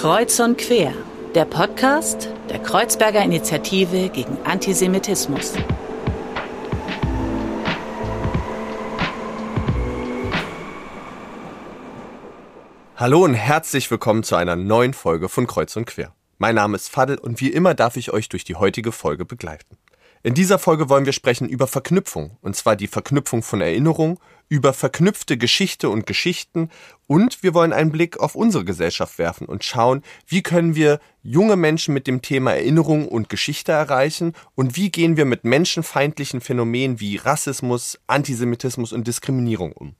[0.00, 0.94] Kreuz und Quer,
[1.34, 5.52] der Podcast der Kreuzberger Initiative gegen Antisemitismus.
[12.96, 16.14] Hallo und herzlich willkommen zu einer neuen Folge von Kreuz und Quer.
[16.38, 19.76] Mein Name ist Fadel und wie immer darf ich euch durch die heutige Folge begleiten.
[20.22, 24.74] In dieser Folge wollen wir sprechen über Verknüpfung, und zwar die Verknüpfung von Erinnerung, über
[24.74, 26.68] verknüpfte Geschichte und Geschichten,
[27.06, 31.56] und wir wollen einen Blick auf unsere Gesellschaft werfen und schauen, wie können wir junge
[31.56, 37.00] Menschen mit dem Thema Erinnerung und Geschichte erreichen und wie gehen wir mit menschenfeindlichen Phänomenen
[37.00, 39.96] wie Rassismus, Antisemitismus und Diskriminierung um.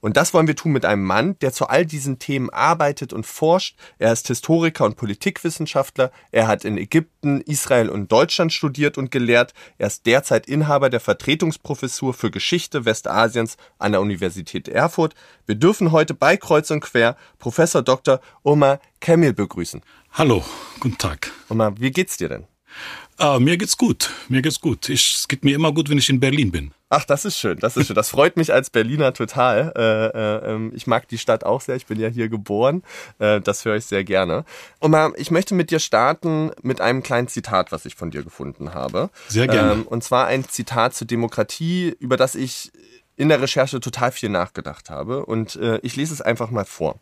[0.00, 3.26] Und das wollen wir tun mit einem Mann, der zu all diesen Themen arbeitet und
[3.26, 3.76] forscht.
[3.98, 6.10] Er ist Historiker und Politikwissenschaftler.
[6.30, 9.54] Er hat in Ägypten, Israel und Deutschland studiert und gelehrt.
[9.78, 15.14] Er ist derzeit Inhaber der Vertretungsprofessur für Geschichte Westasiens an der Universität Erfurt.
[15.46, 18.20] Wir dürfen heute bei Kreuz und Quer Professor Dr.
[18.42, 19.82] Omar Kemil begrüßen.
[20.12, 20.44] Hallo,
[20.80, 21.30] guten Tag.
[21.48, 22.46] Omar, wie geht's dir denn?
[23.16, 24.10] Ah, mir geht's gut.
[24.28, 24.88] Mir geht's gut.
[24.88, 26.72] Ich, es geht mir immer gut, wenn ich in Berlin bin.
[26.88, 27.58] Ach, das ist schön.
[27.58, 27.96] Das ist schön.
[27.96, 29.72] Das freut mich als Berliner total.
[29.76, 31.76] Äh, äh, ähm, ich mag die Stadt auch sehr.
[31.76, 32.82] Ich bin ja hier geboren.
[33.18, 34.44] Äh, das höre ich sehr gerne.
[34.80, 38.24] Und mal, ich möchte mit dir starten mit einem kleinen Zitat, was ich von dir
[38.24, 39.10] gefunden habe.
[39.28, 39.72] Sehr gerne.
[39.72, 42.72] Ähm, und zwar ein Zitat zur Demokratie, über das ich
[43.16, 45.24] in der Recherche total viel nachgedacht habe.
[45.24, 47.00] Und äh, ich lese es einfach mal vor.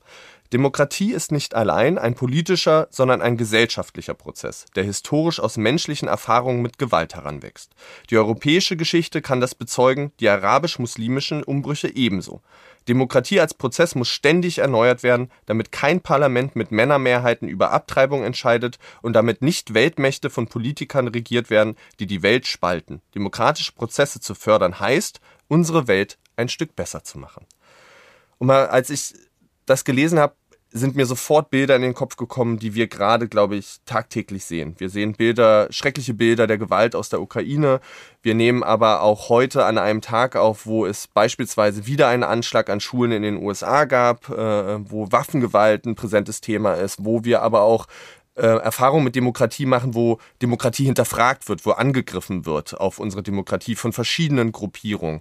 [0.52, 6.60] Demokratie ist nicht allein ein politischer, sondern ein gesellschaftlicher Prozess, der historisch aus menschlichen Erfahrungen
[6.60, 7.70] mit Gewalt heranwächst.
[8.10, 12.42] Die europäische Geschichte kann das bezeugen, die arabisch-muslimischen Umbrüche ebenso.
[12.86, 18.78] Demokratie als Prozess muss ständig erneuert werden, damit kein Parlament mit Männermehrheiten über Abtreibung entscheidet
[19.00, 23.00] und damit nicht Weltmächte von Politikern regiert werden, die die Welt spalten.
[23.14, 27.46] Demokratische Prozesse zu fördern heißt, unsere Welt ein Stück besser zu machen.
[28.36, 29.14] Und mal, als ich
[29.64, 30.34] das gelesen habe,
[30.72, 34.74] sind mir sofort Bilder in den Kopf gekommen, die wir gerade, glaube ich, tagtäglich sehen.
[34.78, 37.80] Wir sehen Bilder, schreckliche Bilder der Gewalt aus der Ukraine.
[38.22, 42.70] Wir nehmen aber auch heute an einem Tag auf, wo es beispielsweise wieder einen Anschlag
[42.70, 47.42] an Schulen in den USA gab, äh, wo Waffengewalt ein präsentes Thema ist, wo wir
[47.42, 47.86] aber auch
[48.34, 53.74] äh, Erfahrungen mit Demokratie machen, wo Demokratie hinterfragt wird, wo angegriffen wird auf unsere Demokratie
[53.74, 55.20] von verschiedenen Gruppierungen.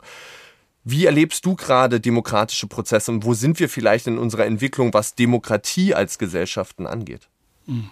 [0.84, 5.14] Wie erlebst du gerade demokratische Prozesse und wo sind wir vielleicht in unserer Entwicklung, was
[5.14, 7.30] Demokratie als Gesellschaften angeht?
[7.68, 7.92] Mhm.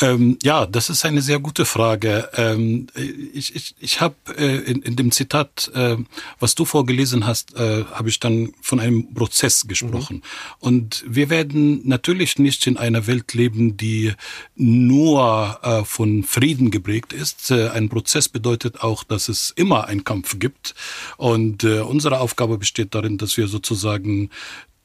[0.00, 2.28] Ähm, ja, das ist eine sehr gute Frage.
[2.36, 5.96] Ähm, ich ich, ich habe äh, in, in dem Zitat, äh,
[6.38, 10.16] was du vorgelesen hast, äh, habe ich dann von einem Prozess gesprochen.
[10.16, 10.22] Mhm.
[10.60, 14.12] Und wir werden natürlich nicht in einer Welt leben, die
[14.54, 17.50] nur äh, von Frieden geprägt ist.
[17.50, 20.76] Äh, ein Prozess bedeutet auch, dass es immer einen Kampf gibt.
[21.16, 24.30] Und äh, unsere Aufgabe besteht darin, dass wir sozusagen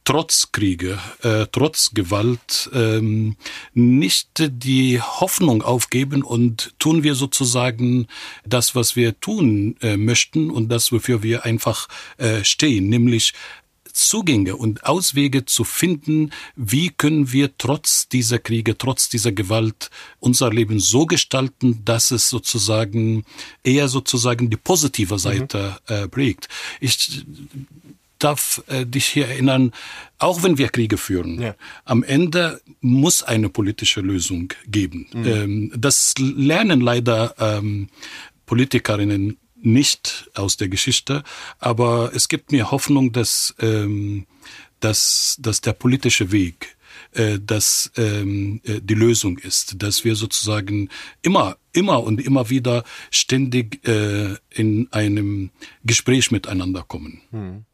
[0.03, 3.35] trotz Kriege, äh, trotz Gewalt ähm,
[3.73, 8.07] nicht die Hoffnung aufgeben und tun wir sozusagen
[8.45, 11.87] das, was wir tun äh, möchten und das, wofür wir einfach
[12.17, 13.33] äh, stehen, nämlich
[13.93, 20.51] Zugänge und Auswege zu finden, wie können wir trotz dieser Kriege, trotz dieser Gewalt unser
[20.51, 23.23] Leben so gestalten, dass es sozusagen
[23.63, 25.95] eher sozusagen die positive Seite mhm.
[25.95, 26.49] äh, prägt.
[26.79, 27.23] Ich
[28.23, 29.71] darf äh, dich hier erinnern,
[30.17, 31.55] auch wenn wir Kriege führen, ja.
[31.85, 35.07] am Ende muss eine politische Lösung geben.
[35.13, 35.25] Mhm.
[35.25, 37.89] Ähm, das lernen leider ähm,
[38.45, 41.23] Politikerinnen nicht aus der Geschichte,
[41.59, 44.25] aber es gibt mir Hoffnung, dass, ähm,
[44.79, 46.75] dass, dass der politische Weg
[47.13, 50.89] äh, dass ähm, äh, die Lösung ist, dass wir sozusagen
[51.21, 55.51] immer, immer und immer wieder ständig äh, in einem
[55.83, 57.21] Gespräch miteinander kommen.
[57.31, 57.65] Hm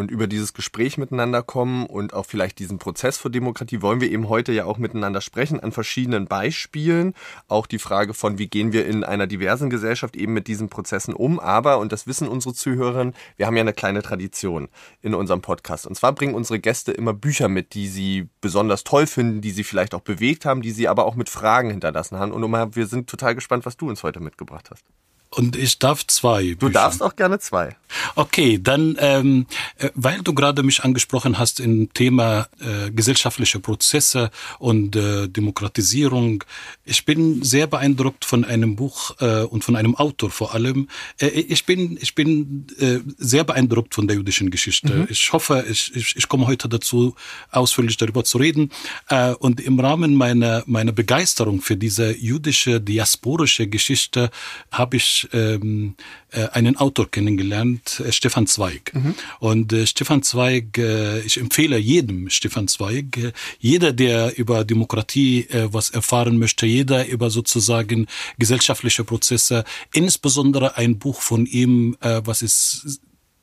[0.00, 4.10] und über dieses Gespräch miteinander kommen und auch vielleicht diesen Prozess für Demokratie wollen wir
[4.10, 7.14] eben heute ja auch miteinander sprechen an verschiedenen Beispielen.
[7.46, 11.14] Auch die Frage von, wie gehen wir in einer diversen Gesellschaft eben mit diesen Prozessen
[11.14, 11.38] um.
[11.38, 14.68] Aber, und das wissen unsere Zuhörerinnen, wir haben ja eine kleine Tradition
[15.02, 15.86] in unserem Podcast.
[15.86, 19.64] Und zwar bringen unsere Gäste immer Bücher mit, die sie besonders toll finden, die sie
[19.64, 22.32] vielleicht auch bewegt haben, die sie aber auch mit Fragen hinterlassen haben.
[22.32, 24.84] Und wir sind total gespannt, was du uns heute mitgebracht hast.
[25.32, 26.42] Und ich darf zwei.
[26.50, 26.72] Du Bücher.
[26.72, 27.76] darfst auch gerne zwei.
[28.16, 29.46] Okay, dann, ähm,
[29.78, 36.42] äh, weil du gerade mich angesprochen hast im Thema äh, gesellschaftliche Prozesse und äh, Demokratisierung.
[36.84, 40.88] Ich bin sehr beeindruckt von einem Buch äh, und von einem Autor vor allem.
[41.20, 44.92] Äh, ich bin, ich bin äh, sehr beeindruckt von der jüdischen Geschichte.
[44.92, 45.06] Mhm.
[45.10, 47.14] Ich hoffe, ich, ich, ich komme heute dazu,
[47.50, 48.70] ausführlich darüber zu reden.
[49.08, 54.30] Äh, und im Rahmen meiner, meiner Begeisterung für diese jüdische, diasporische Geschichte
[54.70, 55.94] habe ich ich ähm,
[56.30, 58.92] äh, einen Autor kennengelernt, äh, Stefan Zweig.
[58.94, 59.14] Mhm.
[59.38, 65.46] Und äh, Stefan Zweig, äh, ich empfehle jedem Stefan Zweig, äh, jeder, der über Demokratie
[65.50, 68.06] äh, was erfahren möchte, jeder über sozusagen
[68.38, 73.00] gesellschaftliche Prozesse, insbesondere ein Buch von ihm, äh, was ist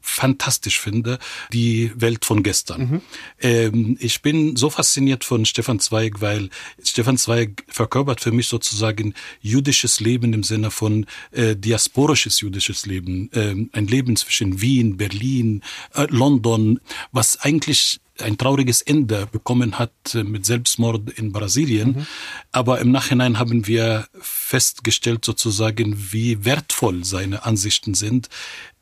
[0.08, 1.20] fantastisch finde,
[1.52, 2.82] die Welt von gestern.
[2.82, 3.02] Mhm.
[3.40, 6.50] Ähm, ich bin so fasziniert von Stefan Zweig, weil
[6.82, 13.30] Stefan Zweig verkörpert für mich sozusagen jüdisches Leben im Sinne von äh, diasporisches jüdisches Leben,
[13.34, 15.62] ähm, ein Leben zwischen Wien, Berlin,
[15.94, 16.80] äh, London,
[17.12, 21.90] was eigentlich ein trauriges Ende bekommen hat äh, mit Selbstmord in Brasilien.
[21.90, 22.08] Mhm.
[22.52, 28.30] Aber im Nachhinein haben wir festgestellt sozusagen, wie wertvoll seine Ansichten sind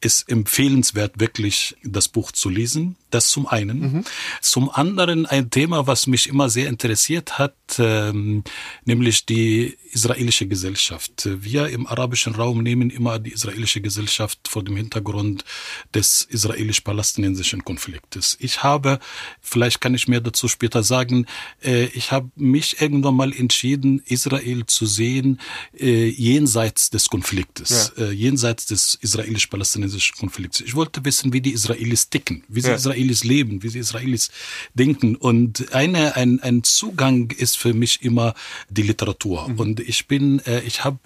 [0.05, 2.95] ist empfehlenswert, wirklich das Buch zu lesen.
[3.09, 3.79] Das zum einen.
[3.79, 4.03] Mhm.
[4.41, 8.43] Zum anderen ein Thema, was mich immer sehr interessiert hat, ähm,
[8.83, 11.27] nämlich die israelische Gesellschaft.
[11.41, 15.45] Wir im arabischen Raum nehmen immer die israelische Gesellschaft vor dem Hintergrund
[15.93, 18.35] des israelisch-palästinensischen Konfliktes.
[18.41, 18.99] Ich habe,
[19.39, 21.25] vielleicht kann ich mehr dazu später sagen,
[21.63, 25.39] äh, ich habe mich irgendwann mal entschieden, Israel zu sehen
[25.79, 28.03] äh, jenseits des Konfliktes, ja.
[28.03, 30.61] äh, jenseits des israelisch-palästinensischen Konflikts.
[30.61, 32.75] Ich wollte wissen, wie die Israelis ticken, wie sie ja.
[32.75, 34.29] Israelis leben, wie sie Israelis
[34.73, 35.15] denken.
[35.15, 38.33] Und eine, ein, ein Zugang ist für mich immer
[38.69, 39.49] die Literatur.
[39.49, 39.59] Mhm.
[39.59, 40.99] Und ich bin, äh, ich habe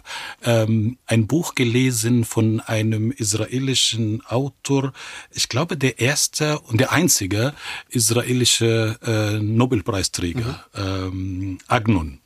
[0.44, 4.94] ähm, ein Buch gelesen von einem israelischen Autor,
[5.32, 7.54] ich glaube der erste und der einzige
[7.90, 10.82] israelische äh, Nobelpreisträger, mhm.
[10.82, 12.20] ähm, Agnon.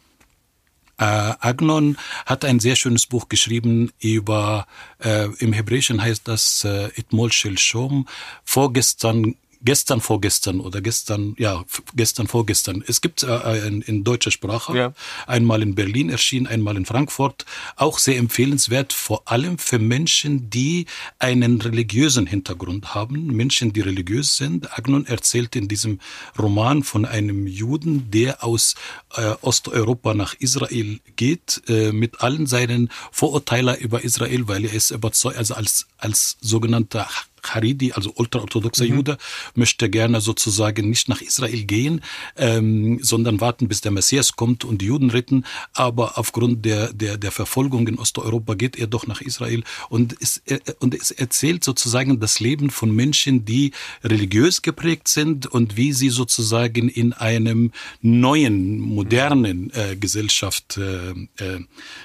[1.03, 4.65] Äh, Agnon hat ein sehr schönes Buch geschrieben über,
[5.03, 8.07] äh, im Hebräischen heißt das äh, Itmol Shel Shom,
[8.45, 11.63] vorgestern gestern, vorgestern oder gestern, ja,
[11.95, 12.83] gestern, vorgestern.
[12.85, 14.93] Es gibt äh, in, in deutscher Sprache, ja.
[15.27, 17.45] einmal in Berlin erschienen, einmal in Frankfurt,
[17.75, 20.85] auch sehr empfehlenswert, vor allem für Menschen, die
[21.19, 24.77] einen religiösen Hintergrund haben, Menschen, die religiös sind.
[24.77, 25.99] Agnon erzählt in diesem
[26.37, 28.75] Roman von einem Juden, der aus
[29.15, 34.91] äh, Osteuropa nach Israel geht, äh, mit allen seinen Vorurteilen über Israel, weil er ist
[34.91, 37.07] überzeugt, also als, als sogenannter
[37.43, 38.95] Haridi, also ultraorthodoxer mhm.
[38.95, 39.17] Jude,
[39.55, 42.01] möchte gerne sozusagen nicht nach Israel gehen,
[42.37, 45.45] ähm, sondern warten, bis der Messias kommt und die Juden retten.
[45.73, 50.41] Aber aufgrund der, der, der Verfolgung in Osteuropa geht er doch nach Israel und es,
[50.45, 53.71] äh, und es erzählt sozusagen das Leben von Menschen, die
[54.03, 61.59] religiös geprägt sind und wie sie sozusagen in einem neuen, modernen äh, Gesellschaft äh, äh,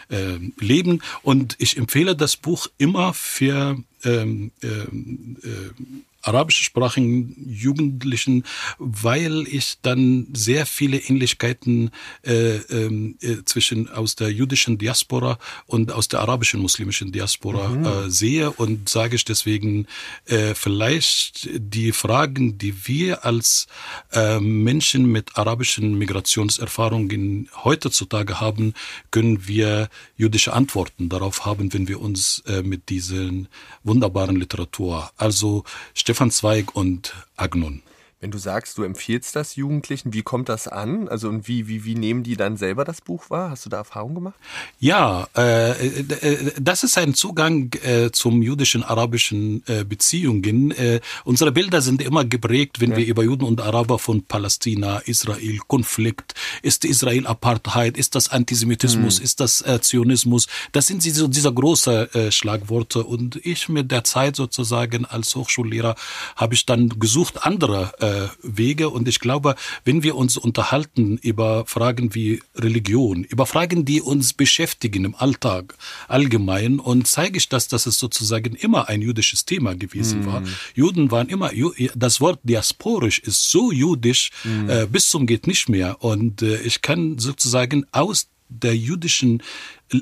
[0.08, 1.02] äh leben.
[1.22, 8.44] Und ich empfehle das Buch immer für ähm, ähm, äh, arabischsprachigen Jugendlichen,
[8.78, 11.90] weil ich dann sehr viele Ähnlichkeiten
[12.22, 17.84] äh, ähm, äh, zwischen aus der jüdischen Diaspora und aus der arabischen muslimischen Diaspora mhm.
[17.84, 19.86] äh, sehe und sage ich deswegen
[20.26, 23.66] äh, vielleicht die Fragen, die wir als
[24.12, 28.74] äh, Menschen mit arabischen Migrationserfahrungen heutzutage haben,
[29.10, 33.48] können wir jüdische Antworten darauf haben, wenn wir uns äh, mit diesen
[33.84, 35.64] wunderbaren Literatur, also
[35.94, 37.80] Stefan Zweig und Agnon.
[38.20, 41.08] Wenn du sagst, du empfiehlst das Jugendlichen, wie kommt das an?
[41.08, 43.50] Also und wie, wie, wie nehmen die dann selber das Buch wahr?
[43.50, 44.34] Hast du da Erfahrung gemacht?
[44.80, 50.72] Ja, äh, äh, das ist ein Zugang äh, zum jüdischen arabischen äh, Beziehungen.
[50.72, 52.96] Äh, unsere Bilder sind immer geprägt, wenn ja.
[52.96, 59.18] wir über Juden und Araber von Palästina, Israel, Konflikt, ist Israel Apartheid, ist das Antisemitismus,
[59.18, 59.24] hm.
[59.24, 60.48] ist das äh, Zionismus?
[60.72, 63.04] Das sind diese, diese große äh, Schlagworte.
[63.04, 65.94] Und ich mit der Zeit sozusagen als Hochschullehrer
[66.34, 68.90] habe ich dann gesucht andere äh, Wege.
[68.90, 74.32] Und ich glaube, wenn wir uns unterhalten über Fragen wie Religion, über Fragen, die uns
[74.32, 75.74] beschäftigen im Alltag
[76.08, 80.26] allgemein, und zeige ich das, dass es sozusagen immer ein jüdisches Thema gewesen mm.
[80.26, 80.42] war.
[80.74, 81.50] Juden waren immer,
[81.94, 84.70] das Wort diasporisch ist so jüdisch mm.
[84.70, 86.02] äh, bis zum geht nicht mehr.
[86.02, 89.42] Und äh, ich kann sozusagen aus der jüdischen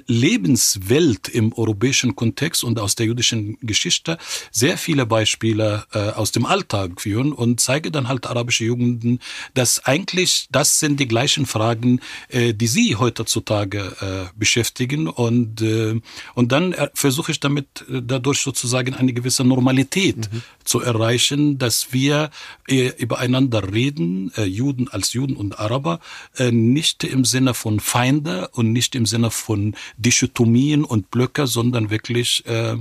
[0.06, 4.18] Lebenswelt im europäischen Kontext und aus der jüdischen Geschichte
[4.50, 9.20] sehr viele Beispiele äh, aus dem Alltag führen und zeige dann halt arabische Jugenden,
[9.54, 16.00] dass eigentlich das sind die gleichen Fragen, äh, die sie heutzutage äh, beschäftigen und äh,
[16.34, 20.42] und dann äh, versuche ich damit äh, dadurch sozusagen eine gewisse Normalität mhm.
[20.64, 22.30] zu erreichen, dass wir
[22.68, 26.00] äh, übereinander reden, äh, Juden als Juden und Araber,
[26.36, 31.90] äh, nicht im Sinne von Feinde und nicht im Sinne von Dichotomien und Blöcke, sondern
[31.90, 32.76] wirklich äh,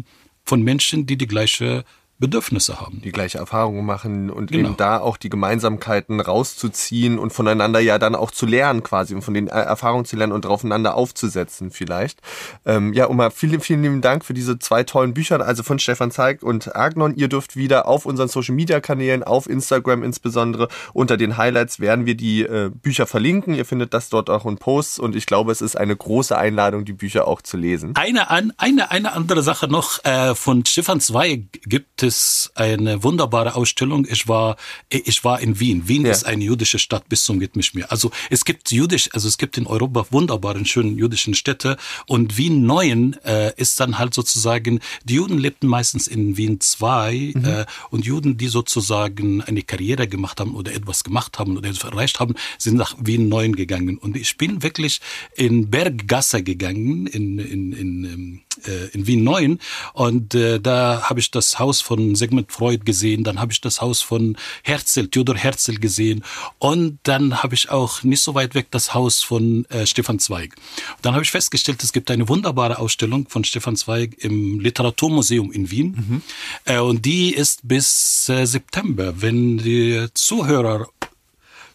[0.45, 1.83] von Menschen, die die gleiche
[2.17, 3.01] Bedürfnisse haben.
[3.01, 4.69] Die gleiche Erfahrungen machen und genau.
[4.69, 9.21] eben da auch die Gemeinsamkeiten rauszuziehen und voneinander ja dann auch zu lernen quasi und
[9.21, 12.21] von den Erfahrungen zu lernen und aufeinander aufzusetzen vielleicht.
[12.65, 16.09] Ähm, ja, Oma, vielen, vielen lieben Dank für diese zwei tollen Bücher, also von Stefan
[16.09, 17.15] Zeig und Agnon.
[17.15, 22.05] Ihr dürft wieder auf unseren Social Media Kanälen, auf Instagram insbesondere, unter den Highlights werden
[22.05, 23.53] wir die äh, Bücher verlinken.
[23.53, 26.85] Ihr findet das dort auch in Posts und ich glaube, es ist eine große Einladung,
[26.85, 27.93] die Bücher auch zu lesen.
[27.95, 28.53] Eine, eine,
[28.91, 34.07] eine andere Sache noch, äh, von Stefan Zweig gibt es eine wunderbare Ausstellung.
[34.09, 34.55] Ich war,
[34.89, 35.87] ich war in Wien.
[35.87, 36.11] Wien ja.
[36.11, 37.91] ist eine jüdische Stadt bis zum geht mehr.
[37.91, 42.65] Also es gibt jüdisch, also es gibt in Europa wunderbaren, schönen jüdischen Städte und Wien
[42.65, 47.45] Neuen äh, ist dann halt sozusagen, die Juden lebten meistens in Wien 2 mhm.
[47.45, 51.91] äh, und Juden, die sozusagen eine Karriere gemacht haben oder etwas gemacht haben oder etwas
[51.91, 53.97] erreicht haben, sind nach Wien Neuen gegangen.
[53.97, 55.01] Und ich bin wirklich
[55.35, 59.59] in Berggasse gegangen, in, in, in, ähm, äh, in Wien Neuen
[59.93, 63.81] und äh, da habe ich das Haus von Sigmund Freud gesehen, dann habe ich das
[63.81, 66.23] Haus von Herzl, Theodor Herzl gesehen
[66.59, 70.55] und dann habe ich auch nicht so weit weg das Haus von äh, Stefan Zweig.
[70.97, 75.51] Und dann habe ich festgestellt, es gibt eine wunderbare Ausstellung von Stefan Zweig im Literaturmuseum
[75.51, 76.21] in Wien mhm.
[76.65, 79.21] äh, und die ist bis äh, September.
[79.21, 80.87] Wenn die Zuhörer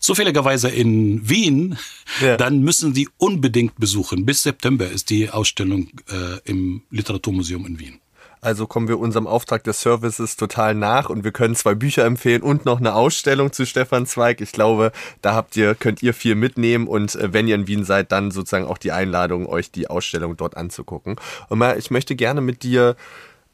[0.00, 1.77] zufälligerweise in Wien,
[2.21, 2.37] ja.
[2.37, 4.27] dann müssen Sie unbedingt besuchen.
[4.27, 8.00] Bis September ist die Ausstellung äh, im Literaturmuseum in Wien.
[8.43, 12.43] Also kommen wir unserem Auftrag des Services total nach und wir können zwei Bücher empfehlen
[12.43, 14.41] und noch eine Ausstellung zu Stefan Zweig.
[14.41, 17.85] Ich glaube, da habt ihr, könnt ihr viel mitnehmen und äh, wenn ihr in Wien
[17.85, 21.17] seid, dann sozusagen auch die Einladung, euch die Ausstellung dort anzugucken.
[21.49, 22.97] Und mal, ich möchte gerne mit dir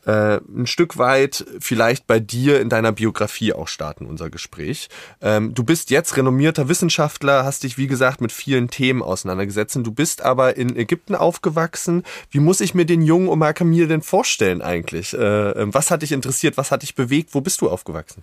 [0.06, 4.88] äh, ein Stück weit vielleicht bei dir in deiner Biografie auch starten, unser Gespräch.
[5.20, 9.76] Ähm, du bist jetzt renommierter Wissenschaftler, hast dich, wie gesagt, mit vielen Themen auseinandergesetzt.
[9.76, 12.04] Du bist aber in Ägypten aufgewachsen.
[12.30, 15.12] Wie muss ich mir den jungen Omar Kamil denn vorstellen eigentlich?
[15.12, 16.56] Äh, ähm, was hat dich interessiert?
[16.56, 17.34] Was hat dich bewegt?
[17.34, 18.22] Wo bist du aufgewachsen?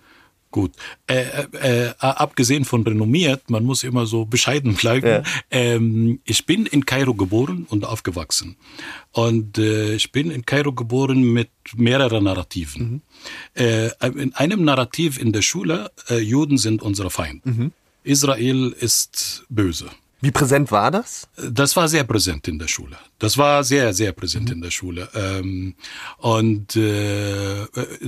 [0.54, 0.70] Gut,
[1.08, 5.08] äh, äh, äh, abgesehen von renommiert, man muss immer so bescheiden bleiben.
[5.08, 5.22] Ja.
[5.50, 8.54] Ähm, ich bin in Kairo geboren und aufgewachsen.
[9.10, 12.82] Und äh, ich bin in Kairo geboren mit mehreren Narrativen.
[12.84, 13.00] Mhm.
[13.54, 17.44] Äh, in einem Narrativ in der Schule, äh, Juden sind unsere Feind.
[17.44, 17.72] Mhm.
[18.04, 19.90] Israel ist böse.
[20.24, 21.28] Wie präsent war das?
[21.36, 22.96] Das war sehr präsent in der Schule.
[23.18, 24.54] Das war sehr, sehr präsent mhm.
[24.54, 25.10] in der Schule.
[25.14, 25.74] Ähm,
[26.16, 27.66] und äh,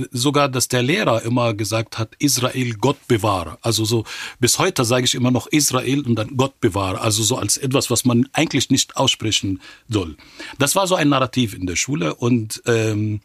[0.09, 3.59] sogar, dass der Lehrer immer gesagt hat, Israel Gott bewahre.
[3.61, 4.03] Also so,
[4.39, 7.01] bis heute sage ich immer noch Israel und dann Gott bewahre.
[7.01, 10.17] Also so als etwas, was man eigentlich nicht aussprechen soll.
[10.57, 13.21] Das war so ein Narrativ in der Schule und ähm,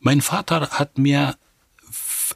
[0.00, 1.36] mein Vater hat mir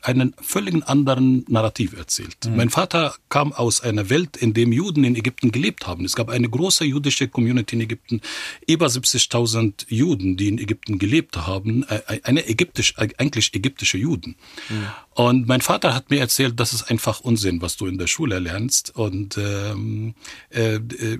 [0.04, 2.36] einen völlig anderen Narrativ erzählt.
[2.46, 2.56] Mhm.
[2.56, 6.04] Mein Vater kam aus einer Welt, in dem Juden in Ägypten gelebt haben.
[6.04, 8.20] Es gab eine große jüdische Community in Ägypten,
[8.66, 14.36] über 70.000 Juden, die in Ägypten gelebt haben, äh, eine ägyptisch, eigentlich ägyptische Juden.
[14.68, 14.86] Mhm.
[15.14, 18.40] Und mein Vater hat mir erzählt, das ist einfach Unsinn, was du in der Schule
[18.40, 18.96] lernst.
[18.96, 20.14] Und ähm,
[20.50, 21.18] äh, äh,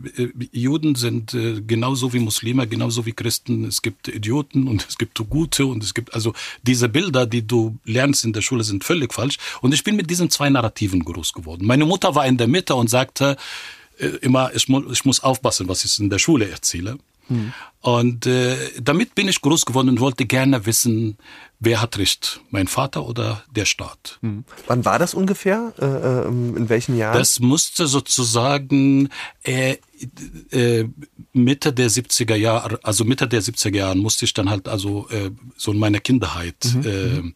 [0.51, 3.65] Juden sind äh, genauso wie Muslime, genauso wie Christen.
[3.65, 7.79] Es gibt Idioten und es gibt Gute und es gibt also diese Bilder, die du
[7.85, 9.37] lernst in der Schule, sind völlig falsch.
[9.61, 11.67] Und ich bin mit diesen zwei Narrativen groß geworden.
[11.67, 13.37] Meine Mutter war in der Mitte und sagte
[13.99, 16.99] äh, immer, ich, mu ich muss aufpassen, was ich in der Schule erzähle.
[17.29, 17.53] Hm.
[17.81, 21.19] Und äh, damit bin ich groß geworden und wollte gerne wissen,
[21.61, 24.19] wer hat recht, mein Vater oder der Staat.
[24.23, 24.45] Hm.
[24.67, 25.73] Wann war das ungefähr?
[25.79, 27.19] Äh, äh, in welchen Jahren?
[27.19, 29.11] Das musste sozusagen
[29.43, 29.77] äh,
[30.51, 30.89] äh,
[31.33, 35.31] Mitte der 70er Jahre, also Mitte der 70er Jahre musste ich dann halt also äh,
[35.57, 36.83] so in meiner Kindheit mhm.
[36.85, 37.35] äh, mhm.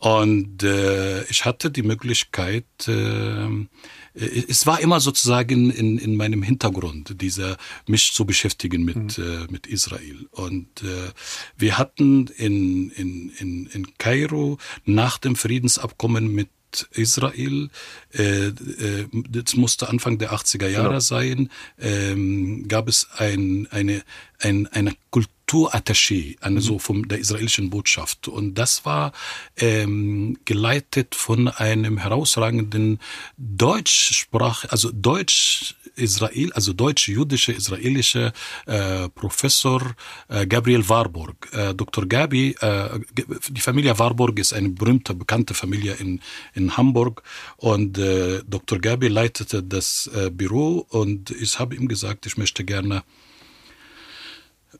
[0.00, 3.66] Und äh, ich hatte die Möglichkeit, äh,
[4.14, 9.24] es war immer sozusagen in, in meinem Hintergrund, dieser mich zu beschäftigen mit, mhm.
[9.24, 10.26] äh, mit Israel.
[10.30, 11.10] Und äh,
[11.58, 16.48] wir hatten in, in, in, in Kairo nach dem Friedensabkommen mit
[16.92, 17.68] Israel,
[18.14, 21.00] äh, äh, das musste Anfang der 80er Jahre genau.
[21.00, 24.02] sein, ähm, gab es ein, eine,
[24.40, 26.80] ein, eine Kultur, Kulturattaché, also mhm.
[26.80, 28.28] vom der israelischen Botschaft.
[28.28, 29.12] Und das war
[29.56, 33.00] ähm, geleitet von einem herausragenden
[33.36, 38.32] Deutschsprach, also Deutsch Israel, also deutsch-jüdische israelische
[38.66, 39.82] äh, Professor
[40.28, 41.48] äh, Gabriel Warburg.
[41.52, 42.06] Äh, Dr.
[42.06, 43.00] Gabi, äh,
[43.48, 46.20] die Familie Warburg ist eine berühmte, bekannte Familie in,
[46.54, 47.22] in Hamburg
[47.56, 48.78] und äh, Dr.
[48.78, 53.02] Gabi leitete das äh, Büro und ich habe ihm gesagt, ich möchte gerne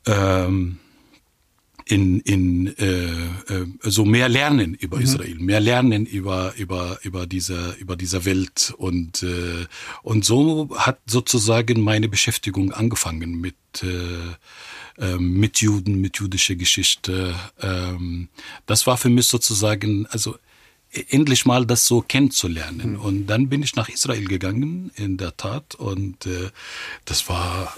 [0.05, 0.79] ähm,
[1.85, 5.03] in, in äh, äh, so mehr lernen über mhm.
[5.03, 9.65] Israel, mehr lernen über über über diese über diese Welt und äh,
[10.03, 17.35] und so hat sozusagen meine Beschäftigung angefangen mit äh, äh, mit Juden, mit jüdischer Geschichte.
[17.61, 18.29] Ähm,
[18.65, 20.37] das war für mich sozusagen also
[21.09, 22.93] endlich mal das so kennenzulernen.
[22.93, 22.99] Mhm.
[22.99, 26.49] Und dann bin ich nach Israel gegangen, in der Tat, und äh,
[27.05, 27.75] das war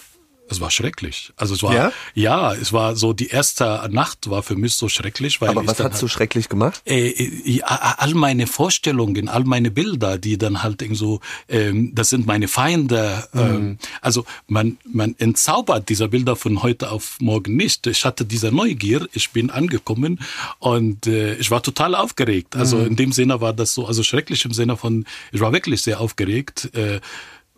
[0.50, 1.32] es war schrecklich.
[1.38, 1.92] Also es war ja?
[2.14, 5.80] ja, es war so die erste Nacht war für mich so schrecklich, weil Aber was
[5.80, 6.82] hat so schrecklich gemacht?
[6.86, 12.10] Äh, äh, all meine Vorstellungen, all meine Bilder, die dann halt irgendwie so, ähm, das
[12.10, 13.28] sind meine Feinde.
[13.34, 13.40] Mhm.
[13.40, 17.88] Ähm, also man man entzaubert diese Bilder von heute auf morgen nicht.
[17.88, 20.20] Ich hatte diese Neugier, ich bin angekommen
[20.60, 22.56] und äh, ich war total aufgeregt.
[22.56, 22.88] Also mhm.
[22.88, 26.02] in dem Sinne war das so, also schrecklich im Sinne von, ich war wirklich sehr
[26.02, 26.70] aufgeregt.
[26.76, 27.00] Äh,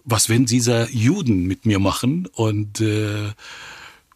[0.05, 2.27] was wenn diese Juden mit mir machen?
[2.33, 3.31] Und äh,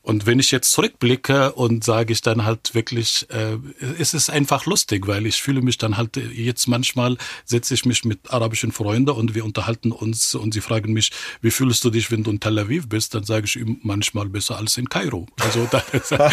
[0.10, 3.58] und wenn ich jetzt zurückblicke und sage ich dann halt wirklich, äh,
[4.00, 8.06] es ist einfach lustig, weil ich fühle mich dann halt jetzt manchmal setze ich mich
[8.06, 11.12] mit arabischen Freunden und wir unterhalten uns und sie fragen mich,
[11.42, 13.14] wie fühlst du dich, wenn du in Tel Aviv bist?
[13.14, 15.28] Dann sage ich ihm manchmal besser als in Kairo.
[15.42, 15.84] Also, da,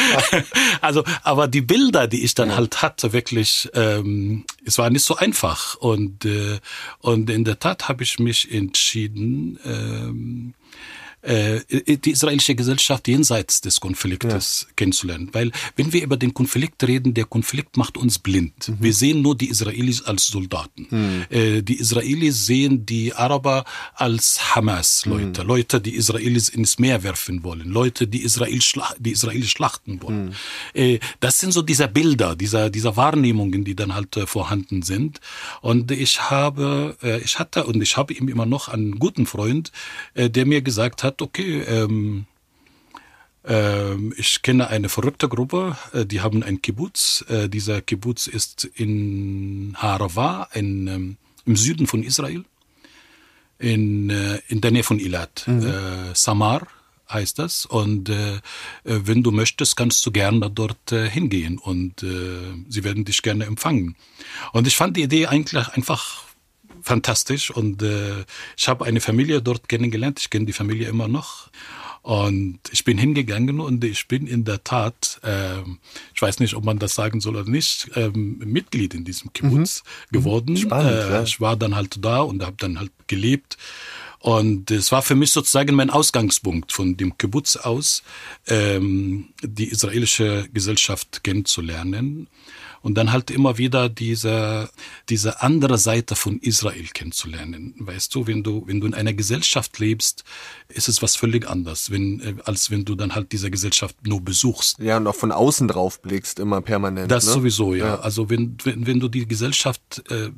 [0.80, 5.16] also aber die Bilder, die ich dann halt hatte, wirklich, ähm, es war nicht so
[5.16, 6.60] einfach und äh,
[7.00, 9.58] und in der Tat habe ich mich entschieden.
[9.66, 10.54] Ähm,
[11.26, 14.74] äh, die israelische Gesellschaft jenseits des Konfliktes ja.
[14.76, 15.30] kennenzulernen.
[15.32, 18.68] Weil wenn wir über den Konflikt reden, der Konflikt macht uns blind.
[18.68, 18.76] Mhm.
[18.78, 20.86] Wir sehen nur die Israelis als Soldaten.
[20.88, 21.24] Mhm.
[21.28, 23.64] Äh, die Israelis sehen die Araber
[23.94, 25.48] als Hamas-Leute, mhm.
[25.48, 30.26] Leute, die Israelis ins Meer werfen wollen, Leute, die Israel, schla die Israelis schlachten wollen.
[30.26, 30.32] Mhm.
[30.74, 35.20] Äh, das sind so diese Bilder, dieser, dieser Wahrnehmungen, die dann halt vorhanden sind.
[35.60, 39.72] Und ich habe, ich hatte und ich habe ihm immer noch einen guten Freund,
[40.14, 42.26] der mir gesagt hat, gesagt, okay, ähm,
[43.44, 47.24] ähm, ich kenne eine verrückte Gruppe, äh, die haben ein Kibbutz.
[47.28, 52.44] Äh, dieser Kibbutz ist in Harava, in, ähm, im Süden von Israel,
[53.58, 55.44] in, äh, in der Nähe von Ilat.
[55.46, 55.66] Mhm.
[55.66, 56.66] Äh, Samar
[57.08, 57.66] heißt das.
[57.66, 58.40] Und äh,
[58.82, 63.44] wenn du möchtest, kannst du gerne dort äh, hingehen und äh, sie werden dich gerne
[63.44, 63.94] empfangen.
[64.52, 66.25] Und ich fand die Idee eigentlich einfach
[66.86, 68.24] fantastisch und äh,
[68.56, 70.20] ich habe eine Familie dort kennengelernt.
[70.20, 71.50] Ich kenne die Familie immer noch.
[72.02, 75.62] Und ich bin hingegangen und ich bin in der Tat, äh,
[76.14, 79.82] ich weiß nicht, ob man das sagen soll oder nicht, ähm, Mitglied in diesem Kibbutz
[79.82, 80.12] mhm.
[80.12, 80.56] geworden.
[80.56, 81.22] Spannend, äh, ja.
[81.24, 83.58] Ich war dann halt da und habe dann halt gelebt.
[84.20, 88.04] Und es war für mich sozusagen mein Ausgangspunkt von dem Kibbutz aus,
[88.46, 92.28] ähm, die israelische Gesellschaft kennenzulernen
[92.86, 94.70] und dann halt immer wieder diese,
[95.08, 97.74] diese andere Seite von Israel kennenzulernen.
[97.80, 100.22] Weißt du, wenn du, wenn du in einer Gesellschaft lebst,
[100.68, 104.20] ist es was völlig anderes, wenn, äh, als wenn du dann halt diese Gesellschaft nur
[104.20, 104.78] besuchst.
[104.78, 107.10] Ja, und auch von außen drauf blickst, immer permanent.
[107.10, 107.32] Das ne?
[107.32, 107.86] sowieso, ja.
[107.86, 107.98] ja.
[107.98, 110.30] Also wenn, wenn, wenn du die Gesellschaft äh,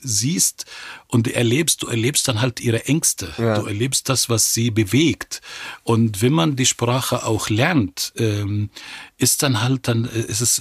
[0.00, 0.66] siehst
[1.06, 3.28] und erlebst, du erlebst dann halt ihre Ängste.
[3.38, 3.60] Ja.
[3.60, 5.40] Du erlebst das, was sie bewegt.
[5.84, 8.70] Und wenn man die Sprache auch lernt, ähm,
[9.18, 10.60] ist dann halt dann, äh, ist es,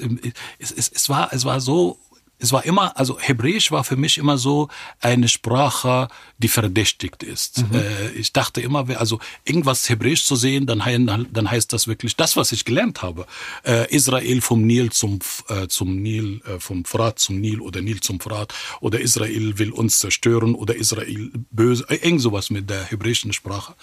[0.59, 1.97] es, es, es war, es war so
[2.41, 4.67] es war immer, also Hebräisch war für mich immer so
[4.99, 6.07] eine Sprache,
[6.39, 7.59] die verdächtigt ist.
[7.69, 7.75] Mhm.
[7.75, 12.35] Äh, ich dachte immer, also irgendwas Hebräisch zu sehen, dann, dann heißt das wirklich das,
[12.35, 13.27] was ich gelernt habe.
[13.63, 18.19] Äh, Israel vom Nil zum, äh, zum Nil, vom Frat zum Nil oder Nil zum
[18.19, 23.75] Frat oder Israel will uns zerstören oder Israel böse, irgend sowas mit der hebräischen Sprache.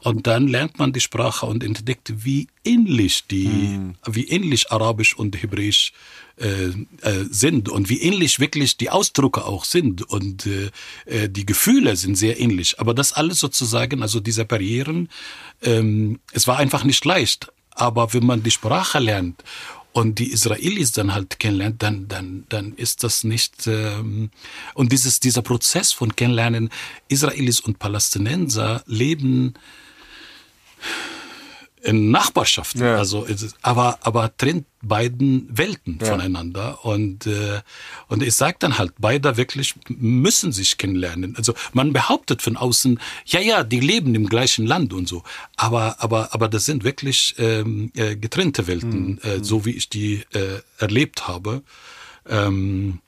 [0.00, 3.94] Und dann lernt man die Sprache und entdeckt, wie ähnlich die, mhm.
[4.06, 5.92] wie ähnlich Arabisch und Hebräisch
[6.36, 6.66] äh,
[7.02, 10.70] äh, sind und wie ähnlich wirklich die Ausdrücke auch sind und äh,
[11.06, 12.80] äh, die Gefühle sind sehr ähnlich.
[12.80, 15.08] Aber das alles sozusagen, also diese Barrieren,
[15.62, 17.52] ähm, es war einfach nicht leicht.
[17.70, 19.44] Aber wenn man die Sprache lernt
[19.92, 23.68] und die Israelis dann halt kennenlernt, dann, dann, dann ist das nicht.
[23.68, 24.30] Ähm,
[24.74, 26.70] und dieses, dieser Prozess von Kennenlernen,
[27.08, 29.54] Israelis und Palästinenser leben
[31.92, 32.76] Nachbarschaft.
[32.76, 32.96] Ja.
[32.96, 33.26] Also,
[33.62, 36.06] aber, aber trennt beiden Welten ja.
[36.06, 36.84] voneinander.
[36.84, 37.60] Und, äh,
[38.08, 41.36] und ich sage dann halt, beide wirklich müssen sich kennenlernen.
[41.36, 45.22] Also man behauptet von außen, ja, ja, die leben im gleichen Land und so.
[45.56, 49.18] Aber, aber, aber das sind wirklich ähm, äh, getrennte Welten, mhm.
[49.22, 51.62] äh, so wie ich die äh, erlebt habe.
[52.28, 53.00] Ähm,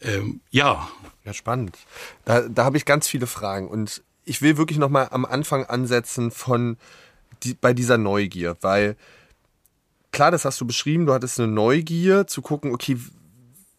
[0.00, 0.88] ähm, ja.
[1.24, 1.76] Ja, spannend.
[2.24, 3.68] Da, da habe ich ganz viele Fragen.
[3.68, 6.76] Und ich will wirklich nochmal am Anfang ansetzen von
[7.42, 8.96] die, bei dieser Neugier, weil
[10.10, 12.98] klar, das hast du beschrieben, du hattest eine Neugier zu gucken, okay,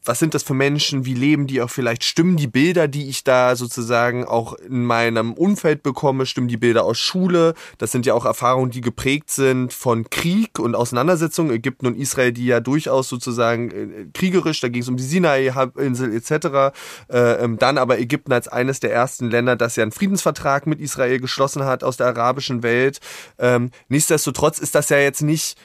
[0.05, 3.23] was sind das für Menschen, wie leben die auch vielleicht, stimmen die Bilder, die ich
[3.23, 8.13] da sozusagen auch in meinem Umfeld bekomme, stimmen die Bilder aus Schule, das sind ja
[8.13, 13.09] auch Erfahrungen, die geprägt sind von Krieg und Auseinandersetzungen, Ägypten und Israel, die ja durchaus
[13.09, 16.73] sozusagen äh, kriegerisch, da ging es um die Sinai-Halbinsel etc.,
[17.09, 20.79] äh, ähm, dann aber Ägypten als eines der ersten Länder, das ja einen Friedensvertrag mit
[20.79, 22.99] Israel geschlossen hat aus der arabischen Welt.
[23.37, 25.57] Ähm, nichtsdestotrotz ist das ja jetzt nicht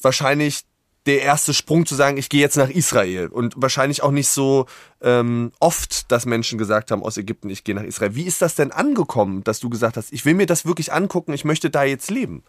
[0.00, 0.64] wahrscheinlich
[1.06, 3.26] der erste Sprung zu sagen, ich gehe jetzt nach Israel.
[3.28, 4.66] Und wahrscheinlich auch nicht so
[5.00, 8.14] ähm, oft, dass Menschen gesagt haben aus Ägypten, ich gehe nach Israel.
[8.14, 11.32] Wie ist das denn angekommen, dass du gesagt hast, ich will mir das wirklich angucken,
[11.32, 12.44] ich möchte da jetzt leben?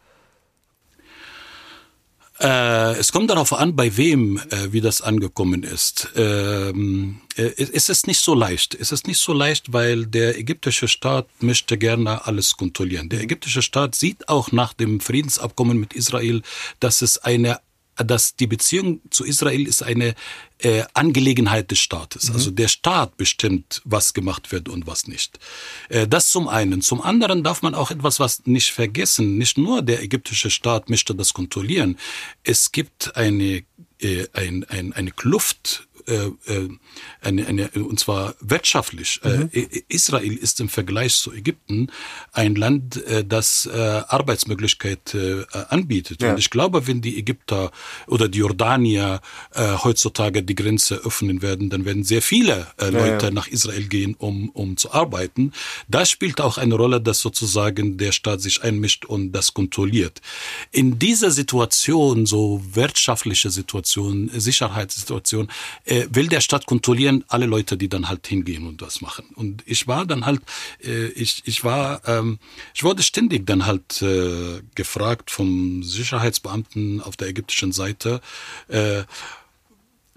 [2.39, 6.10] Äh, es kommt darauf an, bei wem, äh, wie das angekommen ist.
[6.16, 8.76] Ähm, äh, es ist nicht so leicht.
[8.76, 13.10] Es ist nicht so leicht, weil der ägyptische Staat möchte gerne alles kontrollieren.
[13.10, 16.42] Der ägyptische Staat sieht auch nach dem Friedensabkommen mit Israel,
[16.80, 17.60] dass es eine
[17.95, 20.15] dass die Beziehung zu Israel ist eine
[20.60, 22.29] äh, Angelegenheit des Staates.
[22.29, 22.36] Mhm.
[22.36, 25.39] Also der Staat bestimmt, was gemacht wird und was nicht.
[25.89, 26.82] Äh, das zum einen.
[26.82, 29.38] Zum anderen darf man auch etwas, was nicht vergessen.
[29.38, 31.97] Nicht nur der ägyptische Staat möchte das kontrollieren.
[32.43, 33.63] Es gibt eine,
[33.99, 36.70] äh, ein, ein, eine Kluft äh, äh,
[37.22, 39.20] eine, eine, und zwar wirtschaftlich.
[39.24, 39.50] Äh, mhm.
[39.88, 41.88] Israel ist im Vergleich zu Ägypten
[42.32, 45.16] ein Land, äh, das Arbeitsmöglichkeit
[45.70, 46.22] anbietet.
[46.22, 46.32] Ja.
[46.32, 47.72] Und ich glaube, wenn die Ägypter
[48.08, 49.22] oder die Jordanier
[49.56, 53.32] heutzutage die Grenze öffnen werden, dann werden sehr viele Leute ja, ja.
[53.32, 55.54] nach Israel gehen, um, um zu arbeiten.
[55.88, 60.22] Da spielt auch eine Rolle, dass sozusagen der Staat sich einmischt und das kontrolliert.
[60.72, 65.50] In dieser Situation, so wirtschaftliche Situation, Sicherheitssituation,
[65.93, 69.25] äh, will der Stadt kontrollieren alle Leute, die dann halt hingehen und das machen.
[69.36, 70.41] Und ich war dann halt,
[70.84, 72.39] äh, ich, ich war, ähm,
[72.73, 78.21] ich wurde ständig dann halt äh, gefragt vom Sicherheitsbeamten auf der ägyptischen Seite,
[78.69, 79.03] äh,